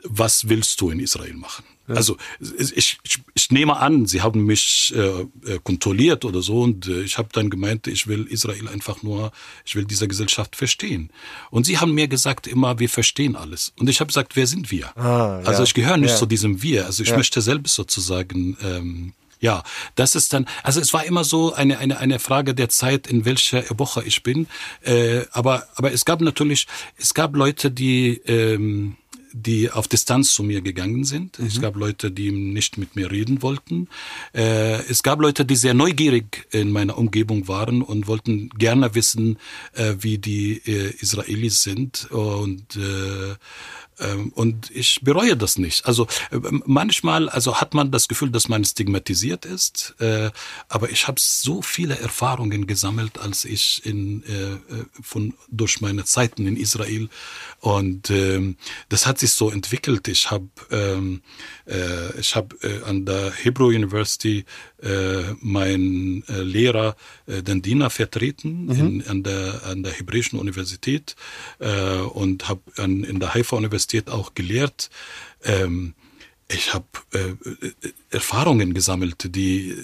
[0.02, 1.64] was willst du in Israel machen?
[1.88, 1.94] Ja.
[1.94, 2.16] Also
[2.58, 7.02] ich, ich, ich nehme an, sie haben mich äh, äh, kontrolliert oder so und äh,
[7.02, 9.32] ich habe dann gemeint, ich will Israel einfach nur,
[9.64, 11.10] ich will diese Gesellschaft verstehen.
[11.50, 13.72] Und sie haben mir gesagt immer, wir verstehen alles.
[13.78, 14.96] Und ich habe gesagt, wer sind wir?
[14.96, 15.48] Ah, ja.
[15.48, 16.16] Also ich gehöre nicht ja.
[16.16, 16.86] zu diesem Wir.
[16.86, 19.62] Also ich möchte selbst sozusagen ähm, ja,
[19.94, 23.24] das ist dann, also es war immer so eine, eine, eine Frage der Zeit, in
[23.24, 24.46] welcher Epoche ich bin.
[24.82, 28.96] Äh, aber, aber es gab natürlich, es gab Leute, die, ähm,
[29.36, 31.38] die auf Distanz zu mir gegangen sind.
[31.38, 31.46] Mhm.
[31.46, 33.88] Es gab Leute, die nicht mit mir reden wollten.
[34.34, 39.38] Äh, es gab Leute, die sehr neugierig in meiner Umgebung waren und wollten gerne wissen,
[39.74, 42.10] äh, wie die äh, Israelis sind.
[42.10, 43.34] Und äh,
[44.34, 45.86] und ich bereue das nicht.
[45.86, 50.30] Also äh, manchmal, also hat man das Gefühl, dass man stigmatisiert ist, äh,
[50.68, 54.58] aber ich habe so viele Erfahrungen gesammelt, als ich in äh,
[55.00, 57.08] von durch meine Zeiten in Israel
[57.60, 58.56] und ähm,
[58.88, 60.08] das hat sich so entwickelt.
[60.08, 61.22] Ich habe ähm,
[61.66, 64.44] äh, ich habe äh, an der Hebrew University
[64.82, 68.72] äh, meinen äh, Lehrer äh, den Diener vertreten mhm.
[68.72, 71.16] in, an der an der Hebräischen Universität
[71.58, 74.90] äh, und habe in der Haifa Universität auch gelehrt.
[75.44, 75.94] Ähm,
[76.48, 77.34] ich habe äh,
[78.10, 79.74] Erfahrungen gesammelt, die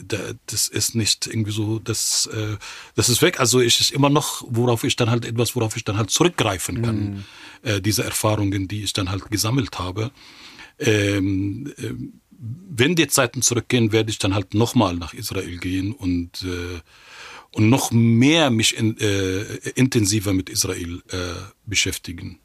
[0.47, 2.57] das ist nicht irgendwie so, das äh,
[2.95, 3.41] das ist weg.
[3.41, 6.83] Also ich ist immer noch, worauf ich dann halt etwas, worauf ich dann halt zurückgreifen
[6.83, 6.97] kann.
[6.99, 7.25] Mhm.
[7.63, 10.13] Äh, diese Erfahrungen, die ich dann halt gesammelt habe.
[10.79, 11.95] Ähm, äh,
[12.43, 16.81] wenn die Zeiten zurückgehen, werde ich dann halt nochmal nach Israel gehen und äh,
[17.55, 19.43] und noch mehr mich in, äh,
[19.75, 21.35] intensiver mit Israel äh,
[21.67, 22.39] beschäftigen.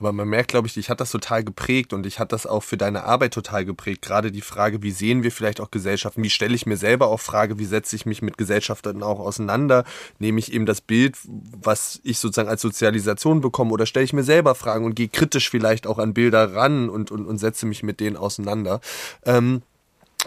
[0.00, 2.62] Aber man merkt, glaube ich, dich hat das total geprägt und dich hat das auch
[2.62, 4.00] für deine Arbeit total geprägt.
[4.00, 6.22] Gerade die Frage, wie sehen wir vielleicht auch Gesellschaften?
[6.22, 9.84] Wie stelle ich mir selber auch Frage, wie setze ich mich mit Gesellschaften auch auseinander?
[10.18, 14.24] Nehme ich eben das Bild, was ich sozusagen als Sozialisation bekomme oder stelle ich mir
[14.24, 17.82] selber Fragen und gehe kritisch vielleicht auch an Bilder ran und, und, und setze mich
[17.82, 18.80] mit denen auseinander?
[19.26, 19.62] Ähm,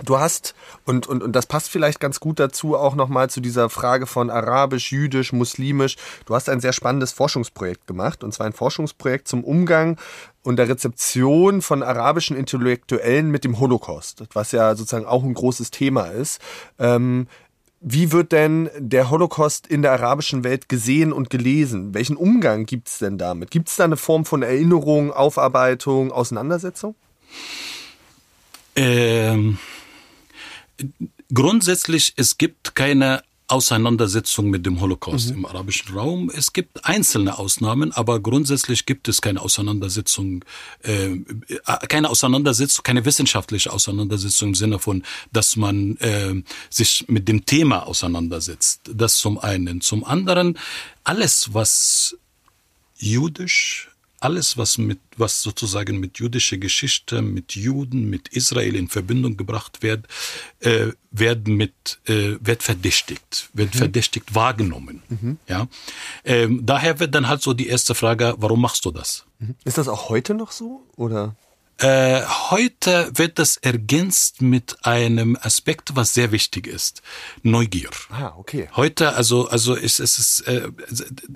[0.02, 3.70] Du hast, und, und, und das passt vielleicht ganz gut dazu, auch nochmal zu dieser
[3.70, 5.98] Frage von arabisch, jüdisch, muslimisch.
[6.26, 10.00] Du hast ein sehr spannendes Forschungsprojekt gemacht, und zwar ein Forschungsprojekt zum Umgang
[10.42, 15.70] und der Rezeption von arabischen Intellektuellen mit dem Holocaust, was ja sozusagen auch ein großes
[15.70, 16.42] Thema ist.
[16.80, 17.28] Ähm,
[17.80, 21.94] wie wird denn der Holocaust in der arabischen Welt gesehen und gelesen?
[21.94, 23.52] Welchen Umgang gibt es denn damit?
[23.52, 26.96] Gibt es da eine Form von Erinnerung, Aufarbeitung, Auseinandersetzung?
[28.76, 29.60] Ähm
[31.34, 35.38] grundsätzlich, es gibt keine Auseinandersetzung mit dem Holocaust mhm.
[35.38, 36.32] im arabischen Raum.
[36.34, 40.44] Es gibt einzelne Ausnahmen, aber grundsätzlich gibt es keine Auseinandersetzung,
[40.82, 41.20] äh, äh,
[41.88, 47.86] keine Auseinandersetzung, keine wissenschaftliche Auseinandersetzung im Sinne von, dass man äh, sich mit dem Thema
[47.86, 48.90] auseinandersetzt.
[48.92, 49.82] Das zum einen.
[49.82, 50.58] Zum anderen,
[51.04, 52.18] alles, was
[52.98, 53.93] jüdisch,
[54.24, 59.84] alles, was mit, was sozusagen mit jüdischer Geschichte, mit Juden, mit Israel in Verbindung gebracht
[59.84, 60.08] wird,
[60.60, 63.78] äh, wird mit, äh, wird verdächtigt, wird mhm.
[63.80, 65.04] verdächtigt wahrgenommen.
[65.10, 65.38] Mhm.
[65.48, 65.68] Ja,
[66.24, 69.26] ähm, daher wird dann halt so die erste Frage, warum machst du das?
[69.40, 69.56] Mhm.
[69.66, 71.36] Ist das auch heute noch so oder?
[71.80, 77.02] Äh, heute wird das ergänzt mit einem Aspekt, was sehr wichtig ist:
[77.42, 77.90] Neugier.
[78.10, 78.70] Ah, okay.
[78.76, 80.70] Heute, also, also ist es ist, äh,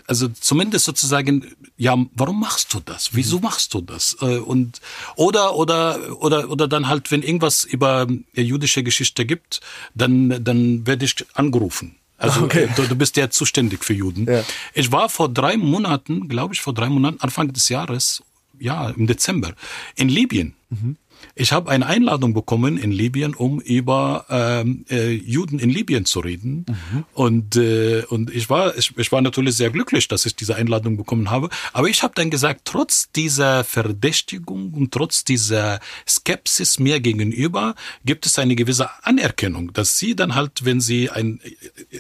[0.06, 3.10] also zumindest sozusagen, ja, warum machst du das?
[3.14, 3.44] Wieso mhm.
[3.44, 4.16] machst du das?
[4.22, 4.80] Äh, und
[5.16, 9.62] oder oder oder oder dann halt, wenn irgendwas über jüdische Geschichte gibt,
[9.96, 11.98] dann dann werde ich angerufen.
[12.18, 12.68] Also okay.
[12.76, 14.26] du, du, bist ja zuständig für Juden.
[14.26, 14.44] Ja.
[14.74, 18.24] Ich war vor drei Monaten, glaube ich, vor drei Monaten, Anfang des Jahres,
[18.60, 19.54] ja, im Dezember,
[19.96, 20.54] in Libyen.
[20.70, 20.98] Mhm.
[21.36, 26.20] Ich habe eine Einladung bekommen in Libyen, um über ähm, äh, Juden in Libyen zu
[26.20, 26.66] reden.
[26.68, 27.06] Mhm.
[27.14, 30.98] Und, äh, und ich, war, ich, ich war natürlich sehr glücklich, dass ich diese Einladung
[30.98, 31.50] bekommen habe.
[31.74, 38.26] Aber ich habe dann gesagt, trotz dieser Verdächtigung und trotz dieser Skepsis mir gegenüber gibt
[38.26, 41.40] es eine gewisse Anerkennung, dass sie dann halt, wenn sie ein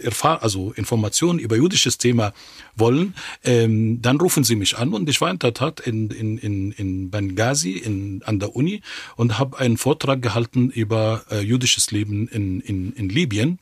[0.03, 2.34] Erfahr also Informationen über jüdisches Thema
[2.75, 4.93] wollen, ähm, dann rufen sie mich an.
[4.93, 8.82] Und ich war in der Tat in, in, in, in Benghazi in, an der Uni
[9.17, 13.60] und habe einen Vortrag gehalten über äh, jüdisches Leben in, in, in Libyen.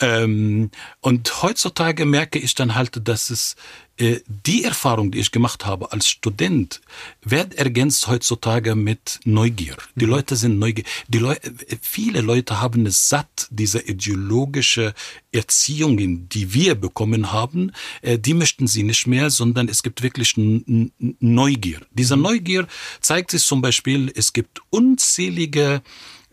[0.00, 3.56] Ähm, und heutzutage merke ich dann halt, dass es
[4.00, 6.80] äh, die Erfahrung, die ich gemacht habe als Student,
[7.22, 9.76] wird ergänzt heutzutage mit Neugier.
[9.94, 10.12] Die mhm.
[10.12, 10.86] Leute sind neugierig.
[11.08, 11.36] Die Leu
[11.82, 14.94] viele Leute haben es satt, diese ideologische
[15.32, 20.34] Erziehungen, die wir bekommen haben, äh, die möchten sie nicht mehr, sondern es gibt wirklich
[20.36, 21.80] Neugier.
[21.90, 22.22] Diese mhm.
[22.22, 22.66] Neugier
[23.00, 25.82] zeigt sich zum Beispiel, es gibt unzählige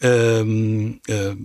[0.02, 1.36] ähm, äh,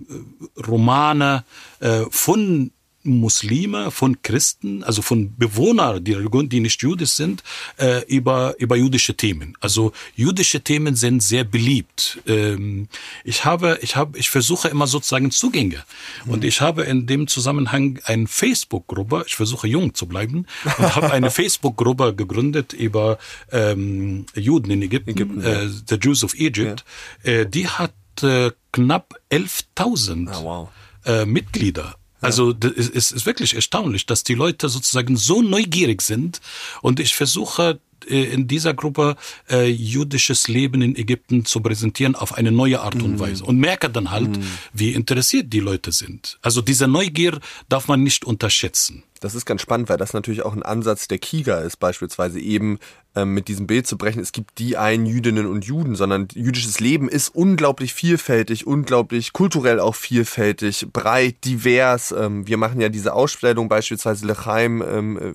[0.67, 1.43] Romane
[1.79, 2.71] äh, von
[3.03, 7.43] Muslime, von Christen, also von Bewohnern der Religion, die nicht jüdisch sind,
[7.77, 9.57] äh, über, über jüdische Themen.
[9.59, 12.21] Also jüdische Themen sind sehr beliebt.
[12.27, 12.87] Ähm,
[13.23, 15.83] ich habe, ich habe, ich versuche immer sozusagen Zugänge.
[16.25, 20.45] Und ich habe in dem Zusammenhang eine Facebook-Gruppe, ich versuche jung zu bleiben,
[20.77, 23.17] und habe eine Facebook-Gruppe gegründet über
[23.51, 26.85] ähm, Juden in Ägypten, Ägypten äh, The Jews of Egypt.
[27.23, 27.31] Ja.
[27.31, 30.69] Äh, die hat äh, knapp 11.000 oh, wow.
[31.05, 31.95] äh, Mitglieder.
[32.21, 36.39] Also es ist wirklich erstaunlich, dass die Leute sozusagen so neugierig sind
[36.81, 39.15] und ich versuche äh, in dieser Gruppe
[39.49, 43.19] äh, jüdisches Leben in Ägypten zu präsentieren auf eine neue Art und mhm.
[43.19, 44.43] Weise und merke dann halt, mm.
[44.73, 46.37] wie interessiert die Leute sind.
[46.41, 49.03] Also diese Neugier darf man nicht unterschätzen.
[49.23, 52.77] Das ist ganz spannend, weil das natürlich auch ein Ansatz der Kiga ist, beispielsweise eben
[53.15, 56.81] ähm, mit diesem Bild zu brechen, es gibt die einen Jüdinnen und Juden, sondern jüdisches
[56.81, 62.11] Leben ist unglaublich vielfältig, unglaublich kulturell auch vielfältig, breit, divers.
[62.11, 65.33] Ähm, wir machen ja diese Ausstellung beispielsweise Lechaim, ähm, äh,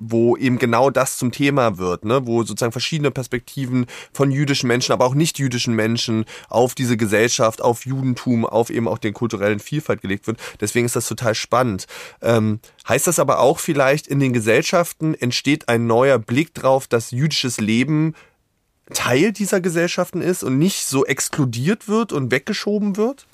[0.00, 2.24] wo eben genau das zum Thema wird, ne?
[2.24, 7.60] wo sozusagen verschiedene Perspektiven von jüdischen Menschen, aber auch nicht jüdischen Menschen auf diese Gesellschaft,
[7.60, 10.38] auf Judentum, auf eben auch den kulturellen Vielfalt gelegt wird.
[10.60, 11.86] Deswegen ist das total spannend.
[12.22, 17.10] Ähm, heißt das aber auch vielleicht, in den Gesellschaften entsteht ein neuer Blick drauf, dass
[17.10, 18.14] jüdisches Leben
[18.94, 23.26] Teil dieser Gesellschaften ist und nicht so exkludiert wird und weggeschoben wird?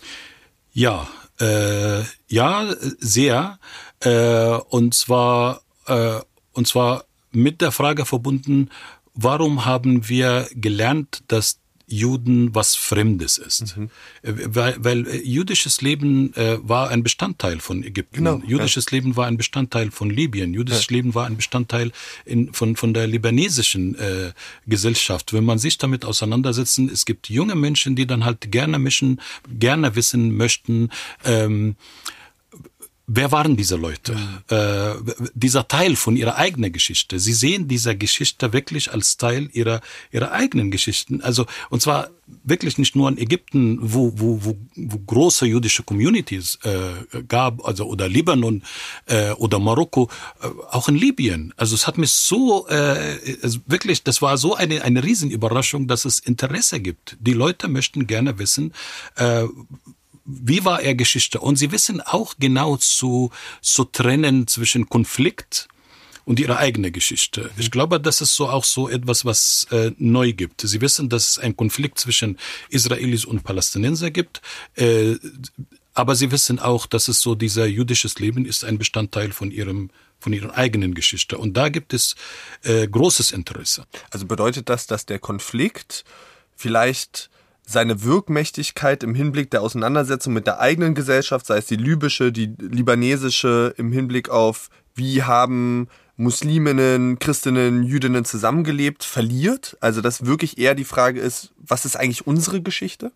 [0.72, 1.06] Ja,
[1.40, 3.58] äh, ja, sehr.
[4.00, 6.20] Äh, und zwar äh,
[6.54, 8.70] und zwar mit der Frage verbunden,
[9.14, 13.76] warum haben wir gelernt, dass Juden was Fremdes ist.
[13.76, 13.90] Mhm.
[14.22, 18.16] Weil, weil äh, jüdisches Leben äh, war ein Bestandteil von Ägypten.
[18.16, 18.96] Genau, jüdisches ja.
[18.96, 20.54] Leben war ein Bestandteil von Libyen.
[20.54, 20.96] Jüdisches ja.
[20.96, 21.92] Leben war ein Bestandteil
[22.24, 24.32] in, von, von der libanesischen äh,
[24.66, 25.34] Gesellschaft.
[25.34, 29.94] Wenn man sich damit auseinandersetzt, es gibt junge Menschen, die dann halt gerne mischen, gerne
[29.94, 30.88] wissen möchten,
[31.24, 31.76] ähm,
[33.06, 34.16] Wer waren diese Leute?
[34.48, 34.94] Äh,
[35.34, 37.20] dieser Teil von ihrer eigenen Geschichte.
[37.20, 41.20] Sie sehen diese Geschichte wirklich als Teil ihrer, ihrer eigenen Geschichten.
[41.20, 42.08] Also, und zwar
[42.44, 47.84] wirklich nicht nur in Ägypten, wo, wo, wo, wo große jüdische Communities äh, gab, also
[47.84, 48.62] oder Libanon
[49.04, 50.08] äh, oder Marokko,
[50.40, 51.52] äh, auch in Libyen.
[51.58, 53.18] Also es hat mich so äh,
[53.66, 57.18] wirklich, das war so eine eine Riesenüberraschung, dass es Interesse gibt.
[57.20, 58.72] Die Leute möchten gerne wissen,
[59.16, 59.44] äh,
[60.24, 61.40] wie war er Geschichte?
[61.40, 65.68] Und sie wissen auch genau zu, zu trennen zwischen Konflikt
[66.24, 67.50] und ihre eigene Geschichte.
[67.58, 70.62] Ich glaube, das ist so auch so etwas, was äh, neu gibt.
[70.62, 72.38] Sie wissen, dass es einen Konflikt zwischen
[72.70, 74.40] Israelis und Palästinenser gibt.
[74.76, 75.16] Äh,
[75.92, 79.90] aber sie wissen auch, dass es so dieser jüdisches Leben ist ein Bestandteil von ihrem
[80.20, 81.36] von ihrer eigenen Geschichte.
[81.36, 82.16] Und da gibt es
[82.62, 83.84] äh, großes Interesse.
[84.10, 86.04] Also bedeutet das, dass der Konflikt
[86.56, 87.28] vielleicht
[87.66, 92.54] seine Wirkmächtigkeit im Hinblick der Auseinandersetzung mit der eigenen Gesellschaft, sei es die libysche, die
[92.58, 99.76] libanesische, im Hinblick auf wie haben Musliminnen, Christinnen, Jüdinnen zusammengelebt, verliert?
[99.80, 103.10] Also dass wirklich eher die Frage ist, was ist eigentlich unsere Geschichte?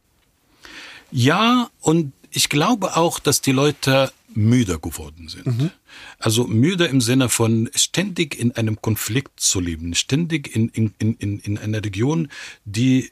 [1.11, 5.47] Ja, und ich glaube auch, dass die Leute müde geworden sind.
[5.47, 5.71] Mhm.
[6.19, 11.39] Also müde im Sinne von ständig in einem Konflikt zu leben, ständig in, in, in,
[11.39, 12.29] in einer Region,
[12.65, 13.11] die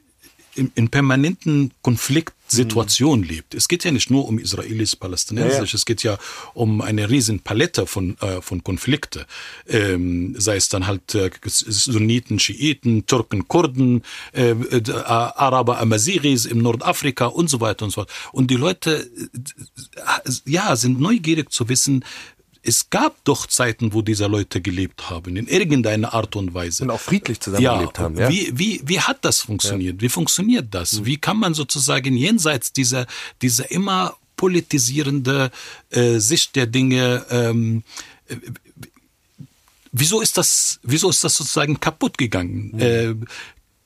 [0.57, 3.25] in, in permanenten Konfliktsituation mhm.
[3.25, 3.55] lebt.
[3.55, 5.75] Es geht ja nicht nur um Israelis, Palästinensisch, ja, ja.
[5.75, 6.17] es geht ja
[6.53, 9.25] um eine riesen Palette von, äh, von Konflikte.
[9.67, 16.59] Ähm, sei es dann halt äh, Sunniten, Schiiten, Türken, Kurden, äh, äh, Araber, Amaziris im
[16.59, 18.11] Nordafrika und so weiter und so fort.
[18.31, 19.09] Und die Leute,
[19.95, 22.03] äh, ja, sind neugierig zu wissen,
[22.67, 26.83] es gab doch Zeiten, wo diese Leute gelebt haben, in irgendeiner Art und Weise.
[26.83, 28.17] Und auch friedlich zusammengelebt ja, haben.
[28.17, 28.29] Ja.
[28.29, 29.95] Wie, wie, wie hat das funktioniert?
[29.95, 30.01] Ja.
[30.01, 30.99] Wie funktioniert das?
[30.99, 31.05] Mhm.
[31.05, 33.07] Wie kann man sozusagen jenseits dieser,
[33.41, 35.49] dieser immer politisierende
[35.91, 37.83] äh, Sicht der Dinge, ähm,
[38.27, 38.35] äh,
[39.93, 42.71] wieso ist das, wieso ist das sozusagen kaputt gegangen?
[42.73, 42.79] Mhm.
[42.81, 43.15] Äh,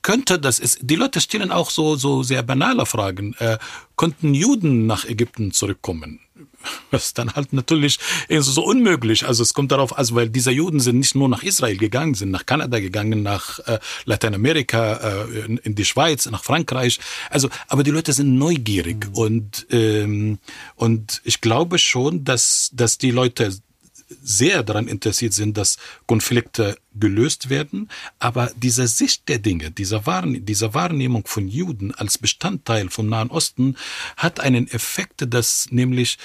[0.02, 3.34] könnte das ist, die Leute stellen auch so, so sehr banale Fragen.
[3.38, 3.58] Äh,
[3.96, 6.20] konnten Juden nach Ägypten zurückkommen?
[6.90, 7.98] Das ist dann halt natürlich
[8.30, 9.26] so unmöglich.
[9.26, 12.30] Also es kommt darauf, also weil diese Juden sind nicht nur nach Israel gegangen, sind
[12.30, 17.00] nach Kanada gegangen, nach äh, Lateinamerika, äh, in, in, die Schweiz, nach Frankreich.
[17.30, 19.14] Also, aber die Leute sind neugierig mhm.
[19.14, 20.38] und ähm,
[20.76, 23.52] und ich glaube schon, dass dass die Leute
[24.22, 27.88] sehr daran interessiert sind, dass Konflikte gelöst werden.
[28.18, 33.30] Aber diese Sicht der Dinge, diese, Wahrne diese Wahrnehmung von Juden als Bestandteil vom Nahen
[33.30, 33.76] Osten
[34.16, 36.18] hat einen Effekt, dass nämlich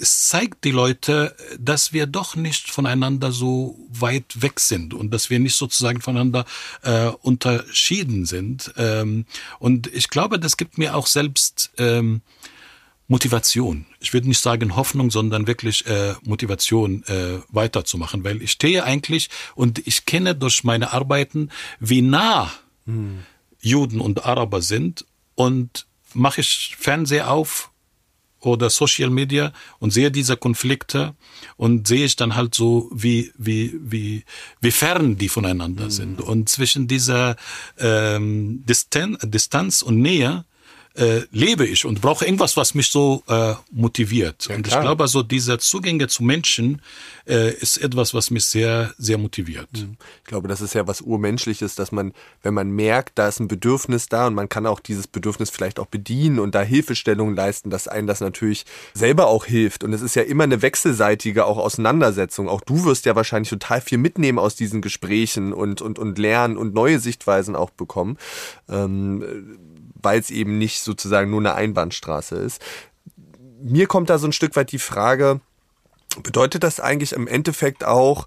[0.00, 5.30] es zeigt die Leute, dass wir doch nicht voneinander so weit weg sind und dass
[5.30, 6.44] wir nicht sozusagen voneinander
[6.82, 8.72] äh, unterschieden sind.
[8.76, 9.24] Ähm,
[9.58, 12.22] und ich glaube, das gibt mir auch selbst ähm,
[13.12, 13.84] Motivation.
[14.00, 19.28] Ich würde nicht sagen Hoffnung, sondern wirklich äh, Motivation äh, weiterzumachen, weil ich stehe eigentlich
[19.54, 22.50] und ich kenne durch meine Arbeiten, wie nah
[22.86, 23.18] hm.
[23.60, 27.70] Juden und Araber sind und mache ich Fernseher auf
[28.40, 31.14] oder Social Media und sehe diese Konflikte
[31.58, 34.24] und sehe ich dann halt so, wie, wie, wie,
[34.62, 35.90] wie fern die voneinander mhm.
[35.90, 36.20] sind.
[36.22, 37.36] Und zwischen dieser
[37.78, 40.46] ähm, Distan Distanz und Nähe
[40.94, 44.46] äh, lebe ich und brauche irgendwas, was mich so äh, motiviert.
[44.48, 46.82] Ja, und ich glaube, so diese Zugänge zu Menschen
[47.26, 49.68] äh, ist etwas, was mich sehr, sehr motiviert.
[49.72, 49.96] Mhm.
[50.22, 53.48] Ich glaube, das ist ja was Urmenschliches, dass man, wenn man merkt, da ist ein
[53.48, 57.70] Bedürfnis da und man kann auch dieses Bedürfnis vielleicht auch bedienen und da Hilfestellungen leisten,
[57.70, 59.84] dass einem das natürlich selber auch hilft.
[59.84, 62.48] Und es ist ja immer eine wechselseitige auch Auseinandersetzung.
[62.48, 66.56] Auch du wirst ja wahrscheinlich total viel mitnehmen aus diesen Gesprächen und, und, und lernen
[66.56, 68.18] und neue Sichtweisen auch bekommen.
[68.68, 69.58] Ähm,
[70.02, 72.60] weil es eben nicht sozusagen nur eine Einbahnstraße ist.
[73.62, 75.40] Mir kommt da so ein Stück weit die Frage,
[76.22, 78.26] bedeutet das eigentlich im Endeffekt auch,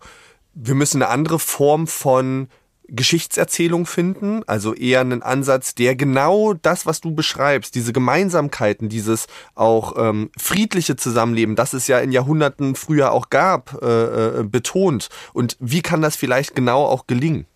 [0.54, 2.48] wir müssen eine andere Form von
[2.88, 9.28] Geschichtserzählung finden, also eher einen Ansatz, der genau das, was du beschreibst, diese Gemeinsamkeiten, dieses
[9.56, 15.10] auch ähm, friedliche Zusammenleben, das es ja in Jahrhunderten früher auch gab, äh, äh, betont.
[15.34, 17.48] Und wie kann das vielleicht genau auch gelingen?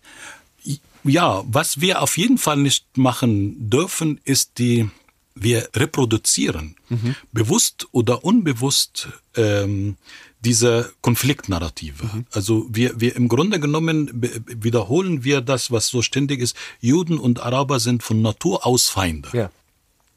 [1.04, 4.88] Ja, was wir auf jeden Fall nicht machen dürfen, ist die,
[5.34, 7.14] wir reproduzieren, mhm.
[7.32, 9.96] bewusst oder unbewusst, ähm,
[10.40, 12.04] diese Konfliktnarrative.
[12.04, 12.26] Mhm.
[12.30, 14.10] Also wir, wir im Grunde genommen
[14.46, 16.56] wiederholen wir das, was so ständig ist.
[16.80, 19.28] Juden und Araber sind von Natur aus Feinde.
[19.32, 19.50] Ja.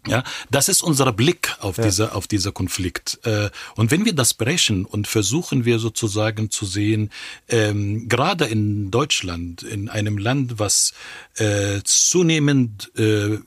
[0.08, 1.86] Ja, das ist unser Blick auf ja.
[1.86, 3.20] diese auf dieser Konflikt.
[3.24, 7.10] Äh, und wenn wir das brechen und versuchen wir sozusagen zu sehen,
[7.48, 10.94] ähm, gerade in Deutschland, in einem Land, was
[11.36, 13.38] äh, zunehmend äh,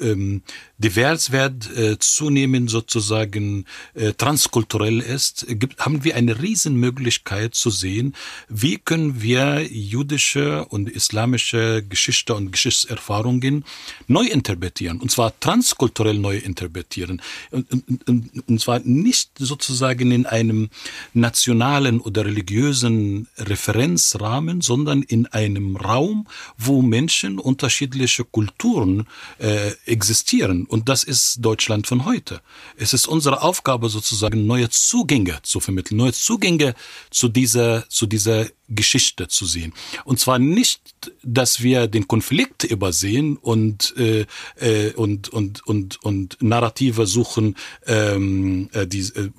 [0.00, 0.42] ähm,
[0.78, 8.14] divers wird, äh, zunehmend sozusagen äh, transkulturell ist, gibt, haben wir eine Riesenmöglichkeit zu sehen,
[8.48, 13.64] wie können wir jüdische und islamische Geschichte und Geschichtserfahrungen
[14.06, 17.20] neu interpretieren, und zwar transkulturell neu interpretieren.
[17.50, 17.66] Und,
[18.06, 20.70] und, und zwar nicht sozusagen in einem
[21.12, 29.06] nationalen oder religiösen Referenzrahmen, sondern in einem Raum, wo Menschen unterschiedliche Kulturen
[29.38, 30.64] äh, existieren.
[30.66, 32.40] Und das ist Deutschland von heute.
[32.76, 36.74] Es ist unsere Aufgabe sozusagen, neue Zugänge zu vermitteln, neue Zugänge
[37.10, 39.72] zu dieser, zu dieser Geschichte zu sehen.
[40.04, 40.80] Und zwar nicht,
[41.22, 44.26] dass wir den Konflikt übersehen und äh,
[44.56, 49.30] äh, und und und und Narrative suchen, ähm, äh, die, äh,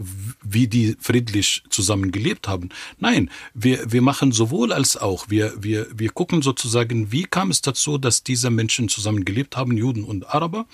[0.44, 2.70] wie die friedlich zusammen gelebt haben.
[2.98, 5.30] Nein, wir wir machen sowohl als auch.
[5.30, 9.78] Wir wir wir gucken sozusagen, wie kam es dazu, dass diese Menschen zusammen gelebt haben,
[9.78, 10.66] Juden und Araber.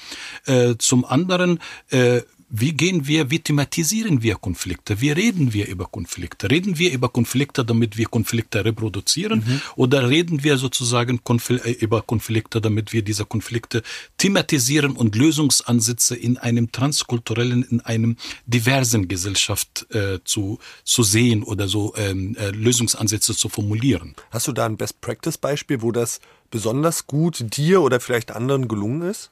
[0.45, 2.21] Äh, zum anderen äh,
[2.59, 5.01] wie gehen wir, wie thematisieren wir Konflikte?
[5.01, 6.49] Wie reden wir über Konflikte?
[6.49, 9.43] Reden wir über Konflikte, damit wir Konflikte reproduzieren?
[9.45, 9.61] Mhm.
[9.75, 13.83] Oder reden wir sozusagen Konfl äh, über Konflikte, damit wir diese Konflikte
[14.17, 18.15] thematisieren und Lösungsansätze in einem transkulturellen, in einem
[18.45, 24.15] diversen Gesellschaft äh, zu, zu sehen oder so ähm, äh, Lösungsansätze zu formulieren?
[24.31, 26.21] Hast du da ein Best-Practice-Beispiel, wo das
[26.51, 29.31] besonders gut dir oder vielleicht anderen gelungen ist?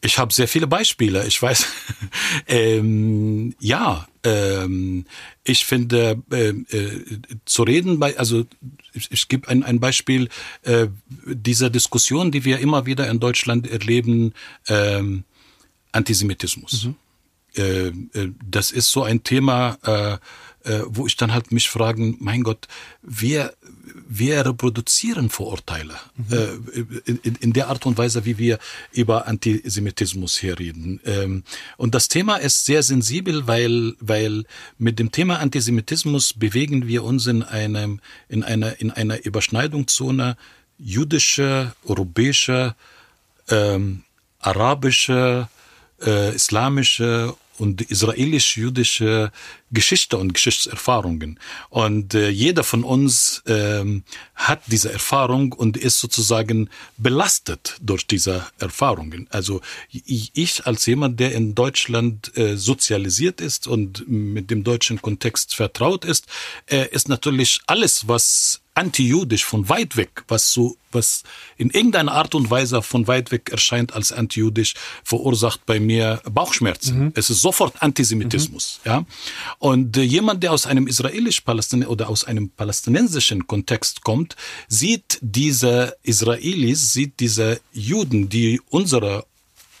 [0.00, 1.26] Ich habe sehr viele Beispiele.
[1.26, 1.66] Ich weiß,
[2.46, 5.06] ähm, ja, ähm,
[5.44, 8.44] ich finde äh, äh, zu reden bei, also
[8.92, 10.28] ich, ich gebe ein, ein Beispiel
[10.62, 10.88] äh,
[11.26, 14.34] dieser Diskussion, die wir immer wieder in Deutschland erleben,
[14.68, 15.24] ähm,
[15.92, 16.84] Antisemitismus.
[16.84, 16.96] Mhm.
[17.56, 20.18] Äh, äh, das ist so ein Thema, äh,
[20.70, 22.68] äh, wo ich dann halt mich fragen, mein Gott,
[23.02, 23.54] wir,
[24.08, 26.62] wir reproduzieren Vorurteile mhm.
[26.74, 28.58] äh, in, in, der Art und Weise, wie wir
[28.92, 31.00] über Antisemitismus hier reden.
[31.04, 31.44] Ähm,
[31.76, 34.44] und das Thema ist sehr sensibel, weil, weil
[34.78, 40.36] mit dem Thema Antisemitismus bewegen wir uns in einem, in einer, in einer Überschneidungszone
[40.78, 42.74] jüdische, europäische,
[43.48, 44.04] ähm,
[44.40, 45.48] arabische,
[46.00, 49.32] äh, islamische und israelisch-jüdische
[49.70, 51.38] Geschichte und Geschichtserfahrungen.
[51.68, 54.04] Und äh, jeder von uns ähm,
[54.34, 59.26] hat diese Erfahrung und ist sozusagen belastet durch diese Erfahrungen.
[59.30, 65.54] Also ich, als jemand, der in Deutschland äh, sozialisiert ist und mit dem deutschen Kontext
[65.54, 66.26] vertraut ist,
[66.66, 71.24] äh, ist natürlich alles, was antijüdisch von weit weg, was so, was
[71.56, 77.06] in irgendeiner Art und Weise von weit weg erscheint als antijüdisch, verursacht bei mir Bauchschmerzen.
[77.06, 77.12] Mhm.
[77.16, 78.88] Es ist sofort Antisemitismus, mhm.
[78.88, 79.04] ja.
[79.58, 84.36] Und äh, jemand, der aus einem israelisch-palästin oder aus einem palästinensischen Kontext kommt,
[84.68, 89.24] sieht diese Israelis, sieht diese Juden, die unsere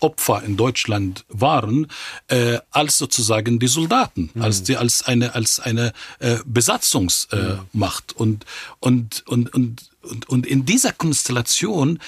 [0.00, 1.86] Opfer in Deutschland waren,
[2.28, 4.42] äh, als sozusagen die Soldaten, mhm.
[4.42, 8.44] als die als eine als eine äh, Besatzungsmacht äh, und,
[8.78, 11.98] und und und und und in dieser Konstellation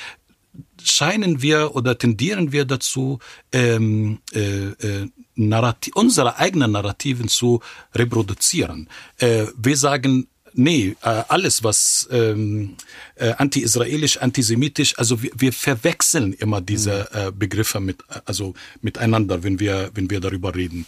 [0.83, 3.19] scheinen wir oder tendieren wir dazu,
[3.53, 7.61] ähm, äh, äh, Narrativ, unsere eigenen Narrativen zu
[7.95, 8.89] reproduzieren.
[9.19, 12.77] Äh, wir sagen, Nee, äh, alles, was ähm,
[13.15, 17.19] äh, anti-israelisch, antisemitisch, also wir, wir verwechseln immer diese mhm.
[17.19, 20.87] äh, Begriffe mit, also miteinander, wenn wir, wenn wir darüber reden.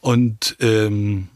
[0.00, 1.28] Und ähm,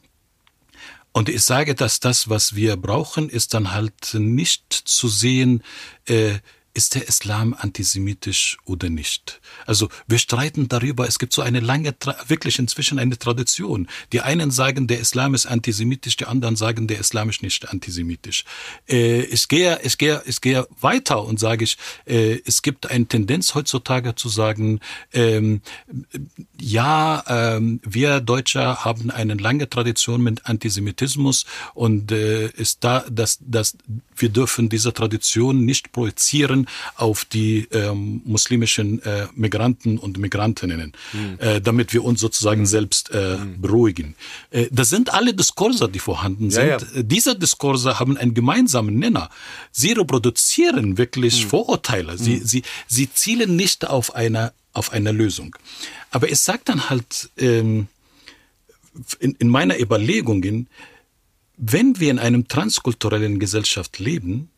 [1.17, 5.63] und ich sage, dass das, was wir brauchen, ist dann halt nicht zu sehen,
[6.07, 6.39] äh,
[6.75, 9.41] ist der Islam antisemitisch oder nicht?
[9.65, 11.07] Also wir streiten darüber.
[11.07, 11.95] Es gibt so eine lange,
[12.27, 13.89] wirklich inzwischen eine Tradition.
[14.13, 18.45] Die einen sagen, der Islam ist antisemitisch, die anderen sagen, der Islam ist nicht antisemitisch.
[18.89, 23.07] Äh, ich gehe, ich gehe, ich gehe weiter und sage ich, äh, es gibt eine
[23.07, 24.81] Tendenz heutzutage zu sagen,
[25.13, 25.63] ähm,
[26.61, 33.39] ja, ähm, wir Deutsche haben eine lange Tradition mit Antisemitismus und äh, ist da, dass,
[33.41, 33.77] dass
[34.17, 36.64] wir dürfen diese Tradition nicht projizieren
[36.97, 41.39] auf die ähm, muslimischen äh, Migranten und Migrantinnen, mhm.
[41.39, 42.67] äh, damit wir uns sozusagen mhm.
[42.67, 43.61] selbst äh, mhm.
[43.61, 44.15] beruhigen.
[44.51, 46.67] Äh, das sind alle Diskurse, die vorhanden sind.
[46.67, 47.03] Ja, ja.
[47.03, 49.31] Diese Diskurse haben einen gemeinsamen Nenner.
[49.73, 51.49] Sie reproduzieren wirklich mhm.
[51.49, 52.19] Vorurteile.
[52.19, 52.45] Sie, mhm.
[52.45, 55.57] sie, sie zielen nicht auf eine, auf eine Lösung.
[56.11, 57.89] Aber es sagt dann halt ähm,
[59.19, 60.69] in, in meiner Überlegungen,
[61.57, 64.51] wenn wir in einem transkulturellen Gesellschaft leben,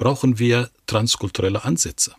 [0.00, 2.14] brauchen wir transkulturelle Ansätze.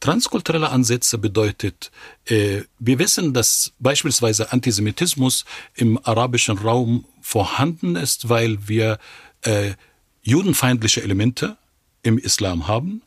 [0.00, 1.92] Transkulturelle Ansätze bedeutet,
[2.24, 5.44] äh, wir wissen, dass beispielsweise Antisemitismus
[5.74, 8.98] im arabischen Raum vorhanden ist, weil wir
[9.42, 9.72] äh,
[10.22, 11.58] judenfeindliche Elemente
[12.02, 13.02] im Islam haben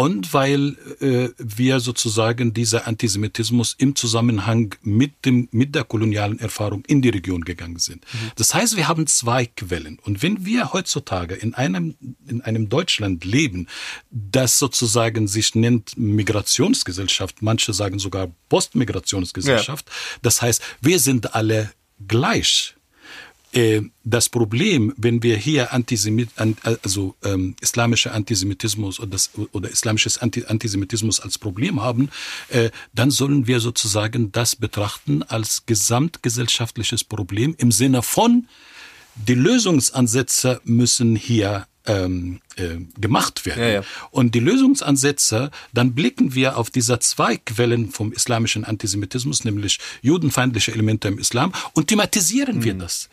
[0.00, 6.82] und weil äh, wir sozusagen dieser Antisemitismus im Zusammenhang mit dem mit der kolonialen Erfahrung
[6.86, 8.06] in die Region gegangen sind.
[8.10, 8.30] Mhm.
[8.36, 11.96] Das heißt, wir haben zwei Quellen und wenn wir heutzutage in einem
[12.26, 13.66] in einem Deutschland leben,
[14.10, 19.94] das sozusagen sich nennt Migrationsgesellschaft, manche sagen sogar Postmigrationsgesellschaft, ja.
[20.22, 21.70] das heißt, wir sind alle
[22.08, 22.74] gleich
[24.04, 26.30] das Problem, wenn wir hier Antisemit,
[26.82, 32.10] also ähm, islamischer Antisemitismus oder, das, oder islamisches Antisemitismus als Problem haben,
[32.48, 38.46] äh, dann sollen wir sozusagen das betrachten als gesamtgesellschaftliches Problem im Sinne von
[39.16, 43.62] die Lösungsansätze müssen hier ähm, äh, gemacht werden.
[43.62, 43.82] Ja, ja.
[44.10, 50.72] Und die Lösungsansätze, dann blicken wir auf diese zwei Quellen vom islamischen Antisemitismus, nämlich judenfeindliche
[50.72, 52.64] Elemente im Islam, und thematisieren Mhm.
[52.64, 53.08] wir das.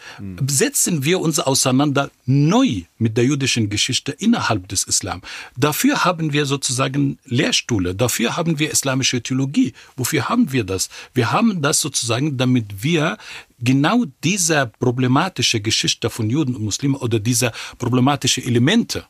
[0.47, 5.21] Setzen wir uns auseinander neu mit der jüdischen Geschichte innerhalb des Islam.
[5.55, 9.73] Dafür haben wir sozusagen Lehrstühle, dafür haben wir islamische Theologie.
[9.95, 10.89] Wofür haben wir das?
[11.13, 13.17] Wir haben das sozusagen, damit wir
[13.59, 19.05] genau diese problematische Geschichte von Juden und Muslimen oder diese problematische Elemente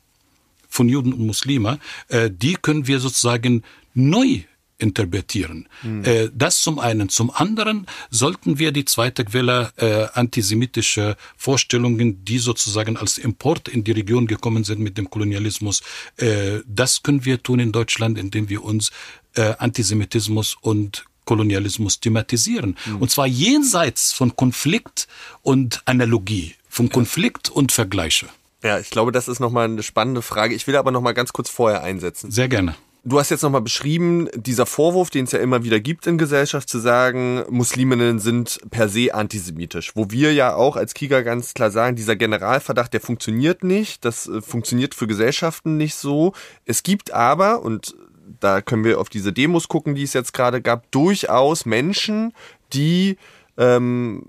[0.70, 1.80] von Juden und Muslimen,
[2.10, 4.44] äh, die können wir sozusagen neu
[4.80, 5.68] interpretieren.
[6.04, 7.10] Äh, das zum einen.
[7.10, 13.84] Zum anderen sollten wir die zweite Quelle äh, antisemitische Vorstellungen, die sozusagen als Import in
[13.84, 15.82] die Region gekommen sind mit dem Kolonialismus,
[16.18, 18.92] äh, das können wir tun in Deutschland, indem wir uns
[19.36, 22.76] äh, Antisemitismus und Kolonialismus thematisieren.
[23.00, 25.08] Und zwar jenseits von Konflikt
[25.44, 28.26] und Analogie, von Konflikt und Vergleiche.
[28.64, 30.56] Ja, ich glaube, das ist nochmal eine spannende Frage.
[30.56, 32.32] Ich will aber nochmal ganz kurz vorher einsetzen.
[32.32, 32.76] Sehr gerne.
[33.08, 36.68] Du hast jetzt nochmal beschrieben, dieser Vorwurf, den es ja immer wieder gibt in Gesellschaft,
[36.68, 39.96] zu sagen, Musliminnen sind per se antisemitisch.
[39.96, 44.04] Wo wir ja auch als Kiga ganz klar sagen, dieser Generalverdacht, der funktioniert nicht.
[44.04, 46.34] Das äh, funktioniert für Gesellschaften nicht so.
[46.66, 47.96] Es gibt aber, und
[48.40, 52.34] da können wir auf diese Demos gucken, die es jetzt gerade gab, durchaus Menschen,
[52.74, 53.18] die
[53.58, 54.24] ähm,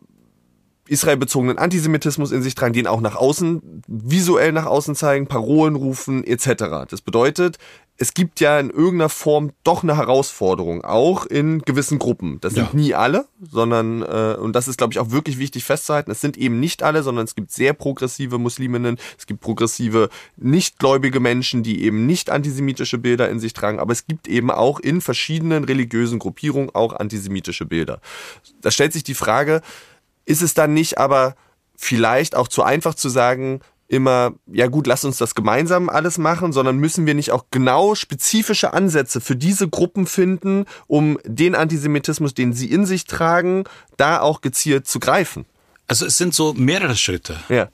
[0.86, 6.24] israelbezogenen Antisemitismus in sich tragen, den auch nach außen, visuell nach außen zeigen, Parolen rufen
[6.24, 6.88] etc.
[6.88, 7.58] Das bedeutet,
[8.00, 12.40] es gibt ja in irgendeiner Form doch eine Herausforderung, auch in gewissen Gruppen.
[12.40, 12.74] Das sind Ja.
[12.74, 16.36] nie alle, sondern, äh, und das ist, glaube ich, auch wirklich wichtig festzuhalten, es sind
[16.36, 21.82] eben nicht alle, sondern es gibt sehr progressive Musliminnen, es gibt progressive, nichtgläubige Menschen, die
[21.82, 26.20] eben nicht antisemitische Bilder in sich tragen, aber es gibt eben auch in verschiedenen religiösen
[26.20, 28.00] Gruppierungen auch antisemitische Bilder.
[28.60, 29.60] Da stellt sich die Frage,
[30.24, 31.34] ist es dann nicht aber
[31.74, 36.52] vielleicht auch zu einfach zu sagen, immer, ja gut, lass uns das gemeinsam alles machen,
[36.52, 42.34] sondern müssen wir nicht auch genau spezifische Ansätze für diese Gruppen finden, um den Antisemitismus,
[42.34, 43.64] den sie in sich tragen,
[43.96, 45.46] da auch gezielt zu greifen?
[45.86, 47.40] Also es sind so mehrere Schritte.
[47.48, 47.70] Ja.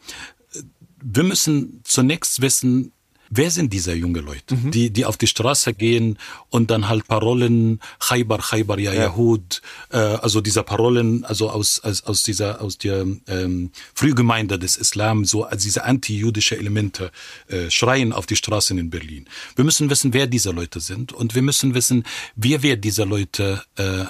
[1.02, 2.92] Wir müssen zunächst wissen,
[3.36, 6.18] wer sind diese junge Leute, die, die auf die Straße gehen
[6.50, 9.60] und dann halt Parolen, Khaybar, Khaybar, ja, Yahud,
[9.90, 15.24] äh, also diese Parolen, also aus, aus, aus dieser, aus der ähm, Frühgemeinde des Islam,
[15.24, 17.10] so als diese anti-jüdische Elemente
[17.48, 19.28] äh, schreien auf die Straßen in Berlin.
[19.56, 22.04] Wir müssen wissen, wer diese Leute sind und wir müssen wissen,
[22.36, 24.04] wie wir diese Leute äh,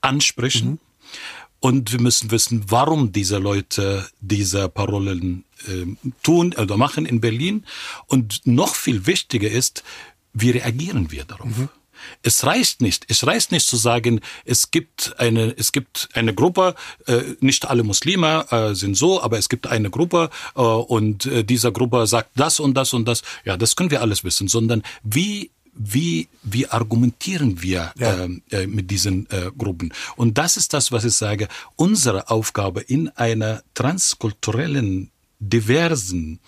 [0.00, 0.78] ansprechen.
[1.60, 5.44] Und wir müssen wissen, warum diese Leute diese Parolen
[6.22, 7.64] tun oder machen in Berlin.
[8.06, 9.82] Und noch viel wichtiger ist,
[10.32, 11.50] wie reagieren wir darauf?
[12.22, 13.06] Es reicht nicht.
[13.08, 17.82] Es reicht nicht zu sagen, es gibt eine, es gibt eine Gruppe, äh, nicht alle
[17.82, 22.30] Muslime äh, sind so, aber es gibt eine Gruppe äh, und äh, dieser Gruppe sagt
[22.36, 23.22] das und das und das.
[23.44, 25.50] Ja, das können wir alles wissen, sondern wie
[25.80, 28.24] wie, wie argumentieren wir Ja.
[28.24, 29.92] ähm, äh, mit diesen äh, Gruppen?
[30.16, 31.46] Und das ist das, was ich sage.
[31.76, 36.40] Unsere Aufgabe in einer transkulturellen, diversen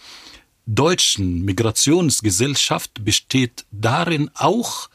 [0.66, 4.88] deutschen Migrationsgesellschaft besteht darin auch,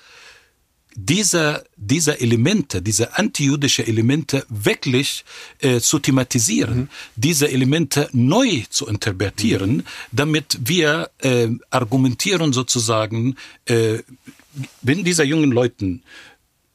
[0.96, 5.26] diese, diese Elemente, diese antijüdische Elemente wirklich
[5.60, 9.84] äh, zu thematisieren, diese Elemente neu zu interpretieren,
[10.14, 13.36] damit wir äh, argumentieren sozusagen,
[13.66, 14.00] äh,
[14.82, 16.02] wenn diese jungen Leuten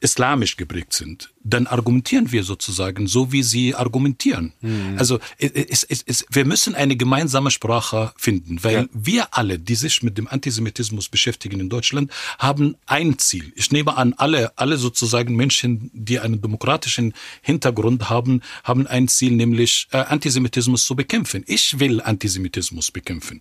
[0.00, 4.52] islamisch geprägt sind, dann argumentieren wir sozusagen so, wie sie argumentieren.
[4.98, 8.86] Also es, es, es, wir müssen eine gemeinsame Sprache finden, weil Ja.
[8.92, 13.52] wir alle, die sich mit dem Antisemitismus beschäftigen in Deutschland, haben ein Ziel.
[13.56, 19.32] Ich nehme an, alle, alle sozusagen Menschen, die einen demokratischen Hintergrund haben, haben ein Ziel,
[19.32, 21.42] nämlich äh, Antisemitismus zu bekämpfen.
[21.46, 23.40] Ich will Antisemitismus bekämpfen.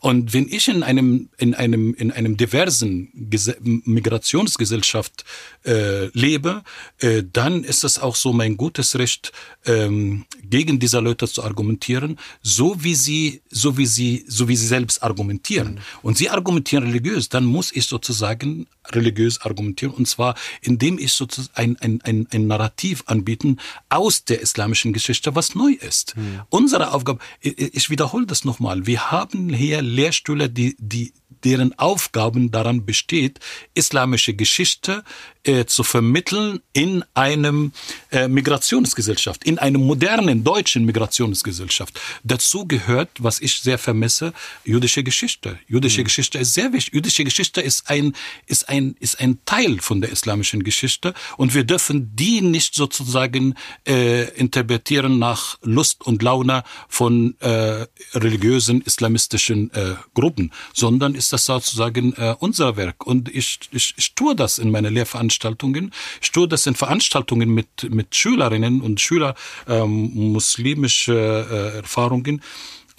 [0.00, 5.24] Und wenn ich in einem, in einem, in einem diversen Gese Migrationsgesellschaft
[5.64, 6.62] äh, lebe,
[6.98, 9.30] äh, dann ist es auch so mein gutes Recht,
[9.64, 14.66] ähm, gegen diese Leute zu argumentieren, so wie sie, so wie sie, so wie sie
[14.66, 15.78] selbst argumentieren.
[16.02, 21.54] Und sie argumentieren religiös, dann muss ich sozusagen religiös argumentieren, und zwar indem ich sozusagen
[21.54, 26.16] ein, ein, ein, ein Narrativ anbieten aus der islamischen Geschichte, was neu ist.
[26.48, 31.12] Unsere Aufgabe, ich, ich wiederhole das nochmal, wir haben hier Lehrstühle, die, die
[31.44, 33.38] deren Aufgaben daran besteht,
[33.74, 35.04] islamische Geschichte
[35.44, 37.72] äh, zu vermitteln in einem
[38.10, 42.00] äh, Migrationsgesellschaft, in einem modernen deutschen Migrationsgesellschaft.
[42.24, 44.32] Dazu gehört, was ich sehr vermisse,
[44.64, 45.58] jüdische Geschichte.
[45.66, 46.04] Jüdische mhm.
[46.04, 46.94] Geschichte ist sehr wichtig.
[46.94, 48.14] Jüdische Geschichte ist ein,
[48.46, 53.54] ist ein, ist ein Teil von der islamischen Geschichte und wir dürfen die nicht sozusagen
[53.86, 61.44] äh, interpretieren nach Lust und Laune von äh, religiösen islamistischen äh, Gruppen, sondern ist das
[61.44, 63.06] sozusagen äh, unser Werk.
[63.06, 65.37] Und ich, ich, ich tue das in meinen Lehrveranstaltungen.
[66.20, 69.34] Ich tue das in Veranstaltungen mit, mit Schülerinnen und Schüler
[69.66, 72.42] ähm, muslimische äh, Erfahrungen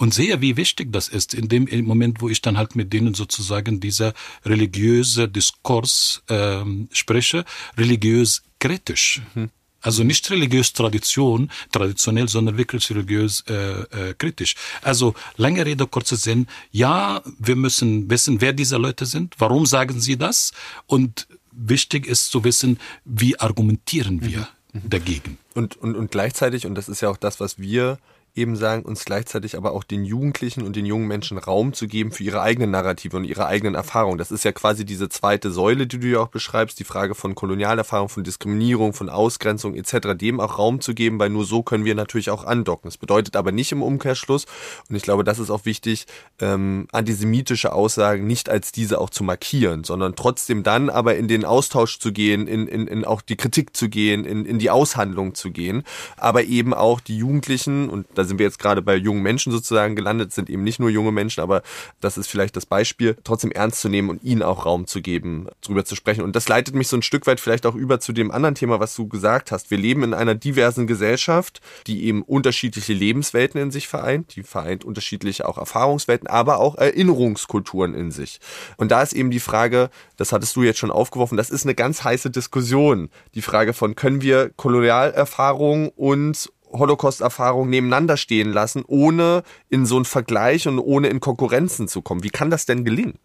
[0.00, 3.12] und sehe, wie wichtig das ist, in dem Moment, wo ich dann halt mit denen
[3.12, 4.14] sozusagen dieser
[4.46, 7.44] religiöse Diskurs ähm, spreche,
[7.76, 9.20] religiös kritisch.
[9.34, 9.50] Mhm.
[9.82, 14.54] Also nicht religiös Tradition, traditionell, sondern wirklich religiös äh, äh, kritisch.
[14.82, 16.46] Also lange Rede, kurzer Sinn.
[16.70, 19.34] Ja, wir müssen wissen, wer diese Leute sind.
[19.38, 20.52] Warum sagen sie das?
[20.86, 21.26] Und
[21.68, 24.82] wichtig ist zu wissen, wie argumentieren wir mhm.
[24.82, 24.90] mhm.
[24.90, 25.38] dagegen.
[25.54, 27.98] Und, und, und gleichzeitig, und das ist ja auch das, was wir
[28.34, 32.12] eben sagen, uns gleichzeitig aber auch den Jugendlichen und den jungen Menschen Raum zu geben
[32.12, 34.18] für ihre eigenen Narrative und ihre eigenen Erfahrungen.
[34.18, 37.34] Das ist ja quasi diese zweite Säule, die du ja auch beschreibst, die Frage von
[37.34, 41.84] Kolonialerfahrung, von Diskriminierung, von Ausgrenzung etc., dem auch Raum zu geben, weil nur so können
[41.84, 42.88] wir natürlich auch andocken.
[42.88, 44.46] Das bedeutet aber nicht im Umkehrschluss,
[44.88, 46.06] und ich glaube, das ist auch wichtig,
[46.40, 51.44] ähm, antisemitische Aussagen nicht als diese auch zu markieren, sondern trotzdem dann aber in den
[51.44, 55.34] Austausch zu gehen, in, in, in auch die Kritik zu gehen, in, in die Aushandlung
[55.34, 55.82] zu gehen,
[56.16, 59.96] aber eben auch die Jugendlichen und da sind wir jetzt gerade bei jungen Menschen sozusagen
[59.96, 61.62] gelandet, sind eben nicht nur junge Menschen, aber
[62.00, 65.46] das ist vielleicht das Beispiel, trotzdem ernst zu nehmen und ihnen auch Raum zu geben,
[65.62, 66.22] darüber zu sprechen.
[66.22, 68.78] Und das leitet mich so ein Stück weit vielleicht auch über zu dem anderen Thema,
[68.78, 69.70] was du gesagt hast.
[69.70, 74.84] Wir leben in einer diversen Gesellschaft, die eben unterschiedliche Lebenswelten in sich vereint, die vereint
[74.84, 78.40] unterschiedliche auch Erfahrungswelten, aber auch Erinnerungskulturen in sich.
[78.76, 81.74] Und da ist eben die Frage, das hattest du jetzt schon aufgeworfen, das ist eine
[81.74, 83.08] ganz heiße Diskussion.
[83.34, 90.04] Die Frage von, können wir Kolonialerfahrung und Holocaust-Erfahrung nebeneinander stehen lassen, ohne in so einen
[90.04, 92.22] Vergleich und ohne in Konkurrenzen zu kommen.
[92.22, 93.18] Wie kann das denn gelingen?